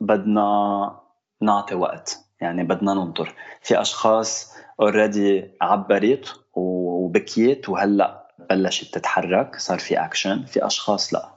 بدنا 0.00 1.00
نعطي 1.42 1.74
وقت 1.74 2.18
يعني 2.40 2.64
بدنا 2.64 2.94
ننطر 2.94 3.34
في 3.62 3.80
أشخاص 3.80 4.52
already 4.80 5.50
عبرت 5.60 6.40
وبكيت 6.54 7.68
وهلأ 7.68 8.19
بلشت 8.50 8.94
تتحرك 8.94 9.56
صار 9.58 9.78
في 9.78 10.04
اكشن 10.04 10.42
في 10.44 10.66
أشخاص 10.66 11.14
لا. 11.14 11.28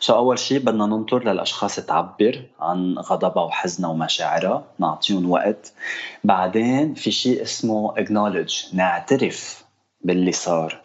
so 0.00 0.16
أول 0.16 0.38
شيء 0.38 0.58
بدنا 0.58 0.86
ننطر 0.86 1.24
للأشخاص 1.24 1.76
تعبر 1.76 2.42
عن 2.60 2.98
غضبها 2.98 3.42
وحزنها 3.44 3.90
ومشاعرها 3.90 4.64
نعطيهم 4.78 5.30
وقت. 5.30 5.72
بعدين 6.24 6.94
في 6.94 7.10
شيء 7.10 7.42
اسمه 7.42 7.94
acknowledge 7.94 8.74
نعترف 8.74 9.64
باللي 10.00 10.32
صار. 10.32 10.80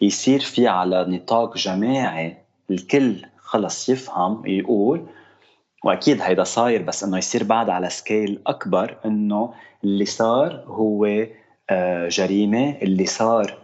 يصير 0.00 0.40
في 0.40 0.68
على 0.68 1.04
نطاق 1.08 1.56
جماعي 1.56 2.36
الكل 2.70 3.26
خلص 3.38 3.88
يفهم 3.88 4.46
يقول 4.46 5.06
وأكيد 5.84 6.22
هيدا 6.22 6.44
صاير 6.44 6.82
بس 6.82 7.04
إنه 7.04 7.18
يصير 7.18 7.44
بعد 7.44 7.70
على 7.70 7.90
سكيل 7.90 8.42
أكبر 8.46 8.96
إنه 9.04 9.54
اللي 9.84 10.04
صار 10.04 10.64
هو 10.66 11.26
آه، 11.70 12.08
جريمة 12.08 12.76
اللي 12.82 13.06
صار 13.06 13.58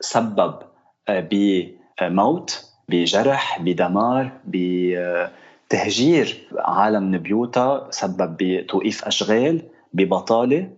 سبب 0.00 0.54
بموت 1.10 2.64
بجرح 2.88 3.62
بدمار 3.62 4.32
بتهجير 4.44 6.48
عالم 6.58 7.02
من 7.02 7.18
بيوتها 7.18 7.90
سبب 7.90 8.36
بتوقيف 8.40 9.04
أشغال 9.04 9.62
ببطالة. 9.92 10.70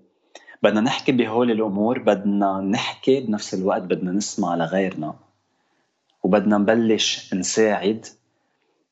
بدنا 0.63 0.81
نحكي 0.81 1.13
بهول 1.13 1.51
الأمور 1.51 1.99
بدنا 1.99 2.61
نحكي 2.61 3.21
بنفس 3.21 3.55
الوقت 3.55 3.83
بدنا 3.83 4.13
نسمع 4.13 4.55
لغيرنا. 4.55 5.15
وبدنا 6.23 6.59
نبلش 6.59 7.35
نساعد 7.35 8.07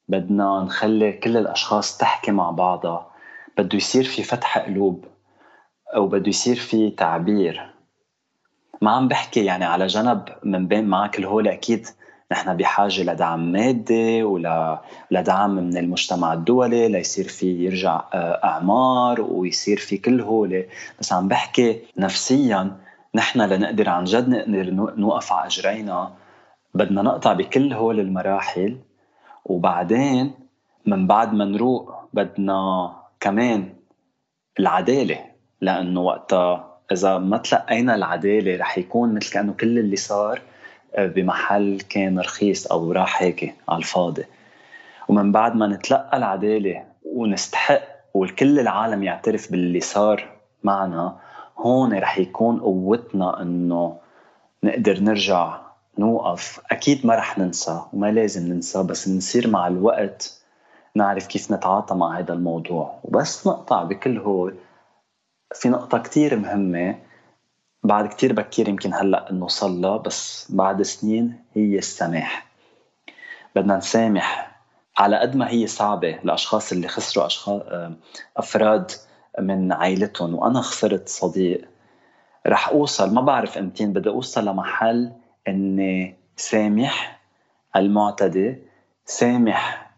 بدنا 0.09 0.65
نخلي 0.65 1.13
كل 1.13 1.37
الأشخاص 1.37 1.99
تحكي 1.99 2.31
مع 2.31 2.51
بعضها. 2.51 3.11
بده 3.59 3.77
يصير 3.77 4.05
في 4.05 4.23
فتح 4.23 4.59
قلوب 4.59 5.05
وبده 5.97 6.29
يصير 6.29 6.57
في 6.57 6.91
تعبير. 6.91 7.72
ما 8.83 8.91
عم 8.91 9.09
بحكي 9.09 9.45
يعني 9.45 9.65
على 9.65 9.87
جنب 9.87 10.29
من 10.43 10.69
بين 10.69 10.85
معك 10.85 11.11
كل 11.17 11.25
هول 11.25 11.49
أكيد 11.49 11.87
نحن 12.33 12.57
بحاجة 12.57 13.03
لدعم 13.03 13.53
مادي 13.53 14.23
ولدعم 14.23 15.51
من 15.51 15.77
المجتمع 15.77 16.33
الدولي 16.33 16.89
ليصير 16.89 17.29
في 17.29 17.65
يرجع 17.65 18.05
آه، 18.15 18.41
أعمار 18.45 19.21
ويصير 19.21 19.77
في 19.79 19.99
كل 19.99 20.21
هولي 20.21 20.67
بس 21.01 21.13
عم 21.13 21.29
بحكي 21.29 21.83
نفسيا 21.99 22.77
نحن 23.15 23.41
لنقدر 23.41 23.89
عن 23.89 24.05
جد 24.05 24.29
نقدر 24.29 24.71
نوقف 24.97 25.33
على 25.33 25.47
أجرينا. 25.47 26.11
بدنا 26.75 27.03
نقطع 27.03 27.33
بكل 27.33 27.73
هول 27.73 28.01
المراحل 28.01 28.79
وبعدين 29.45 30.33
من 30.87 31.07
بعد 31.07 31.35
ما 31.35 31.45
نروق 31.45 31.95
بدنا 32.13 32.93
كمان 33.21 33.75
العدالة 34.59 35.19
لأنه 35.61 36.01
وقتها 36.01 36.72
إذا 36.93 37.19
ما 37.19 37.39
تلقينا 37.39 37.95
العدالة 37.95 38.57
رح 38.57 38.79
يكون 38.79 39.15
مثل 39.15 39.33
كأنه 39.33 39.53
كل 39.53 39.79
اللي 39.79 39.97
صار 39.97 40.41
آه، 40.95 41.07
بمحل 41.07 41.81
كان 41.89 42.19
رخيص 42.19 42.67
أو 42.67 42.93
راح 42.93 43.23
هيك 43.23 43.55
على 43.69 43.79
الفاضي. 43.79 44.25
ومن 45.09 45.33
بعد 45.33 45.57
ما 45.57 45.67
نتلقى 45.67 46.17
العدالة 46.17 46.85
ونستحق 47.05 47.83
وكل 48.15 48.61
العالم 48.61 49.03
يعترف 49.03 49.51
باللي 49.51 49.81
صار 49.81 50.29
معنا 50.63 51.17
هون 51.59 51.99
رح 51.99 52.19
يكون 52.19 52.61
قوتنا 52.61 53.43
إنه 53.43 53.97
نقدر 54.65 55.01
نرجع 55.01 55.59
نوقف. 55.99 56.61
أكيد 56.71 57.07
ما 57.07 57.15
رح 57.15 57.39
ننسى 57.39 57.81
وما 57.93 58.11
لازم 58.11 58.53
ننسى 58.53 58.83
بس 58.83 59.09
نصير 59.09 59.49
مع 59.49 59.67
الوقت 59.67 60.43
نعرف 60.95 61.27
كيف 61.27 61.53
نتعاطى 61.53 61.95
مع 61.95 62.19
هذا 62.19 62.33
الموضوع. 62.33 62.99
وبس 63.05 63.47
نقطع 63.47 63.83
بكل 63.83 64.19
هول. 64.19 64.55
في 65.55 65.69
نقطة 65.69 65.99
كتير 65.99 66.37
مهمة 66.37 66.99
بعد 67.85 68.09
كتير 68.09 68.33
بكير 68.33 68.69
يمكن 68.69 68.95
هلأ 68.95 69.29
نوصل 69.33 69.81
لها 69.81 69.97
بس 69.97 70.53
بعد 70.53 70.83
سنين 70.83 71.45
هي 71.55 71.79
السماح. 71.79 72.47
بدنا 73.57 73.77
نسامح 73.77 74.53
على 74.99 75.19
قد 75.19 75.37
ما 75.37 75.51
هي 75.51 75.67
صعبة 75.67 76.19
لأشخاص 76.25 76.73
اللي 76.73 76.89
خسروا 76.89 77.27
أشخاص 77.27 77.63
أفراد 78.37 78.91
من 79.39 79.73
عائلتهم. 79.73 80.35
وأنا 80.35 80.61
خسرت 80.61 81.09
صديق. 81.09 81.69
رح 82.47 82.69
أوصل 82.69 83.15
ما 83.15 83.21
بعرف 83.21 83.59
أمتين 83.59 83.93
بدي 83.93 84.09
أوصل 84.09 84.45
لمحل 84.45 85.13
إني 85.49 86.17
سامح 86.37 87.21
المعتدي 87.77 88.59
سامح 89.07 89.91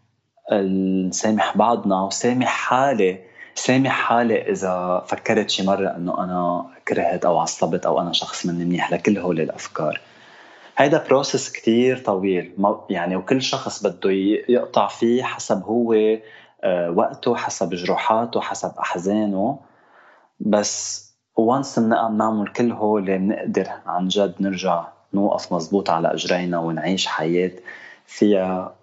نسامح 1.07 1.57
بعضنا 1.57 2.01
وسامح 2.01 2.47
حالي 2.47 3.34
سامح 3.55 3.91
حالي 3.91 4.51
إذا 4.51 5.03
فكرت 5.07 5.49
شي 5.49 5.63
مرة 5.63 5.87
إنه 5.87 6.23
أنا 6.23 6.65
كرهت 6.87 7.25
أو 7.25 7.37
عصبت 7.37 7.85
أو 7.85 8.01
أنا 8.01 8.13
شخص 8.13 8.45
من 8.45 8.55
منيح 8.55 8.91
لكل 8.91 9.17
هول 9.17 9.39
الأفكار. 9.39 10.01
هيدا 10.77 11.03
بروسس 11.07 11.51
كتير 11.51 11.97
طويل. 11.97 12.53
يعني 12.89 13.15
وكل 13.15 13.41
شخص 13.41 13.83
بده 13.87 14.11
يقطع 14.49 14.87
فيه 14.87 15.23
حسب 15.23 15.63
هو 15.63 15.93
آه، 16.63 16.91
وقته 16.91 17.35
حسب 17.35 17.69
جروحاته 17.69 18.41
حسب 18.41 18.71
أحزانه. 18.79 19.59
بس 20.39 21.05
once 21.35 21.79
بنعمل 21.79 22.47
كل 22.47 22.71
هول 22.71 23.17
بنقدر 23.17 23.67
عن 23.85 24.07
جد 24.07 24.35
نرجع 24.39 24.87
نوقف 25.13 25.53
مزبوط 25.53 25.89
على 25.89 26.13
إجرينا 26.13 26.59
ونعيش 26.59 27.07
حياة 27.07 27.51
فيها 28.05 28.75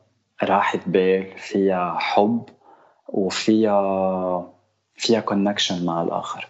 راحة 0.43 0.79
بال 0.87 1.39
فيها 1.39 1.97
حب 1.99 2.49
وفيها 3.09 4.53
فيها 4.95 5.21
connection 5.21 5.85
مع 5.85 6.03
الآخر. 6.03 6.49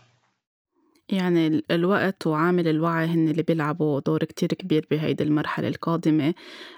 يعني 1.08 1.64
الوقت 1.70 2.26
وعامل 2.26 2.68
الوعي 2.68 3.06
هن 3.06 3.28
اللي 3.28 3.42
بيلعبوا 3.42 4.00
دور 4.00 4.24
كتير 4.24 4.48
كبير 4.48 4.86
بهيدي 4.90 5.24
المرحلة 5.24 5.68
القادمة 5.68 6.34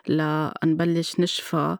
لنبلش 0.08 1.20
نشفى 1.20 1.76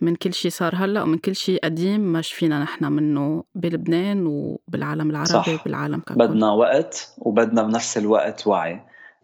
من 0.00 0.16
كل 0.16 0.34
شيء 0.34 0.50
صار 0.50 0.74
هلأ 0.76 1.02
ومن 1.02 1.18
كل 1.18 1.36
شيء 1.36 1.60
قديم 1.64 2.00
ما 2.00 2.20
شفينا 2.20 2.62
نحن 2.62 2.84
منه 2.84 3.44
بلبنان 3.54 4.26
وبالعالم 4.26 5.10
العربي 5.10 5.28
صح. 5.28 5.60
وبالعالم 5.60 6.00
ككل. 6.00 6.14
بدنا 6.14 6.52
وقت 6.52 7.14
وبدنا 7.18 7.62
بنفس 7.62 7.98
الوقت 7.98 8.46
وعي. 8.46 8.80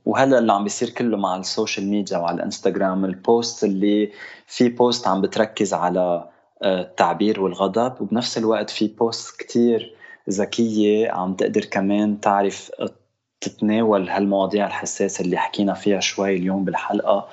وهلأ 0.07 0.39
اللي 0.39 0.53
عم 0.53 0.63
بيصير 0.65 0.91
كله 0.91 1.17
مع 1.17 1.37
ال 1.37 1.44
social 1.44 1.87
media 1.87 2.19
وعلى 2.19 2.37
الإنستغرام 2.37 3.05
ال 3.05 3.17
post 3.17 3.65
اللي 3.65 4.13
في 4.47 4.69
post 4.69 5.09
عم 5.09 5.21
بتركز 5.21 5.75
على 5.75 6.29
آه، 6.63 6.81
التعبير 6.81 7.41
والغضب 7.41 8.01
وبنفس 8.01 8.39
الوقت 8.39 8.71
في 8.71 8.89
post 8.89 9.41
كتير 9.41 10.00
ذكية 10.31 11.11
عم 11.11 11.35
تقدر 11.35 11.65
كمان 11.65 12.21
تعرف 12.21 12.71
تتناول 13.41 14.09
هالمواضيع 14.09 14.67
الحساسة 14.67 15.25
اللي 15.25 15.37
حكينا 15.37 15.75
فيها 15.75 16.01
شوي 16.01 16.37
اليوم 16.37 16.65
بالحلقة 16.65 17.29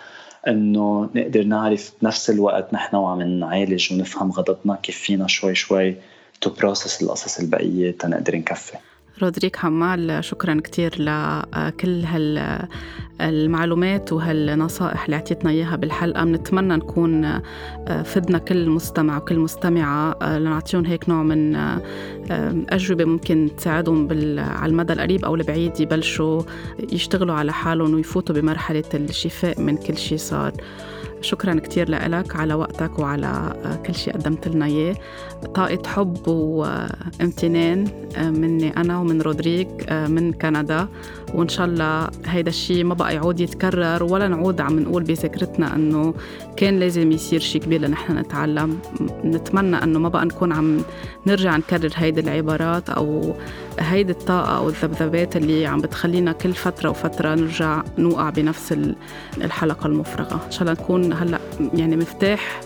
إنه 0.47 1.09
نقدر 1.15 1.43
نعرف 1.43 1.93
بنفس 2.01 2.29
الوقت 2.29 2.73
نحن 2.73 2.95
وعم 2.95 3.21
نعالج 3.21 3.93
ونفهم 3.93 4.31
غضبنا 4.31 4.75
كيف 4.83 4.97
فينا 4.97 5.27
شوي 5.27 5.55
شوي 5.55 5.95
to 6.41 6.49
process 6.49 7.01
القصص 7.03 7.39
البقية 7.39 7.91
تنقدر 7.91 8.35
نكفي. 8.35 8.77
رودريك 9.21 9.55
حمال 9.55 10.23
شكرا 10.23 10.61
كتير 10.63 10.95
لكل 10.99 12.03
هالمعلومات 13.19 14.13
وهالنصائح 14.13 15.05
اللي 15.05 15.15
أعطيتنا 15.15 15.49
إياها 15.51 15.75
بالحلقة. 15.75 16.23
بنتمنى 16.23 16.75
نكون 16.75 17.41
فدنا 18.03 18.37
كل 18.37 18.69
مستمع 18.69 19.17
وكل 19.17 19.39
مستمعة. 19.39 20.37
لنعطيهم 20.37 20.85
هيك 20.85 21.09
نوع 21.09 21.23
من 21.23 21.55
أجوبة 22.69 23.05
ممكن 23.05 23.49
تساعدهم 23.57 24.07
على 24.39 24.71
المدى 24.71 24.93
القريب 24.93 25.25
أو 25.25 25.35
البعيد 25.35 25.79
يبلشوا 25.79 26.41
يشتغلوا 26.91 27.35
على 27.35 27.53
حالهم 27.53 27.93
ويفوتوا 27.93 28.35
بمرحلة 28.35 28.83
الشفاء 28.93 29.61
من 29.61 29.77
كل 29.77 29.97
شيء 29.97 30.17
صار. 30.17 30.51
شكرا 31.21 31.59
كتير 31.59 31.89
لك 31.89 32.35
على 32.35 32.53
وقتك 32.53 32.99
وعلى 32.99 33.27
آه، 33.65 33.75
كل 33.75 33.95
شيء 33.95 34.13
قدمت 34.13 34.47
لنا 34.47 34.65
إياه. 34.65 34.95
طاقة 35.55 35.87
حب 35.87 36.27
وامتنان 36.27 37.87
آه، 38.17 38.29
مني 38.29 38.77
أنا 38.77 38.99
ومن 38.99 39.21
رودريك 39.21 39.69
آه، 39.89 40.07
من 40.07 40.33
كندا. 40.33 40.87
وإن 41.33 41.47
شاء 41.49 41.65
الله 41.65 42.09
هيدا 42.25 42.49
الشيء 42.49 42.83
ما 42.83 42.93
بقى 42.93 43.15
يعود 43.15 43.39
يتكرر 43.39 44.03
ولا 44.03 44.27
نعود 44.27 44.61
عم 44.61 44.79
نقول 44.79 45.03
بذاكرتنا 45.03 45.75
أنه 45.75 46.13
كان 46.57 46.79
لازم 46.79 47.11
يصير 47.11 47.39
شيء 47.39 47.61
كبير 47.61 47.81
لنحن 47.81 48.17
نتعلم. 48.17 48.79
نتمنى 49.25 49.83
أنه 49.83 49.99
ما 49.99 50.09
بقى 50.09 50.25
نكون 50.25 50.51
عم 50.51 50.81
نرجع 51.27 51.57
نكرر 51.57 51.91
هيدي 51.95 52.21
العبارات 52.21 52.89
أو 52.89 53.35
هيدي 53.79 54.11
الطاقة 54.11 54.57
أو 54.57 54.69
الذبذبات 54.69 55.35
اللي 55.37 55.65
عم 55.65 55.81
بتخلينا 55.81 56.31
كل 56.31 56.53
فترة 56.53 56.89
وفترة 56.89 57.35
نرجع 57.35 57.83
نوقع 57.97 58.29
بنفس 58.29 58.75
الحلقة 59.37 59.87
المفرغة. 59.87 60.41
إن 60.45 60.51
شاء 60.51 60.61
الله 60.61 60.73
نكون 60.73 61.13
هلأ 61.13 61.39
يعني 61.73 61.95
مفتاح 61.97 62.61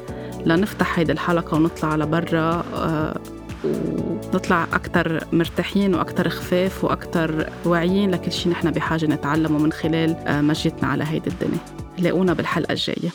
لنفتح 0.46 1.00
هيدي 1.00 1.12
الحلقة 1.12 1.56
ونطلع 1.56 1.90
على 1.90 2.06
برا 2.06 2.64
آه، 2.76 3.18
ونطلع 3.64 4.64
أكثر 4.64 5.24
مرتاحين 5.32 5.96
وأكثر 5.96 6.30
خفاف 6.30 6.84
وأكثر 6.84 7.50
واعيين 7.66 8.12
لكل 8.12 8.32
شيء 8.32 8.52
نحن 8.52 8.72
بحاجة 8.72 9.06
نتعلمه 9.06 9.60
من 9.60 9.72
خلال 9.72 10.16
آه، 10.28 10.42
مجيتنا 10.42 10.90
على 10.90 11.04
هيدي 11.04 11.30
الدنيا. 11.30 11.60
لاقونا 11.98 12.34
بالحلقة 12.34 12.72
الجاية. 12.72 13.12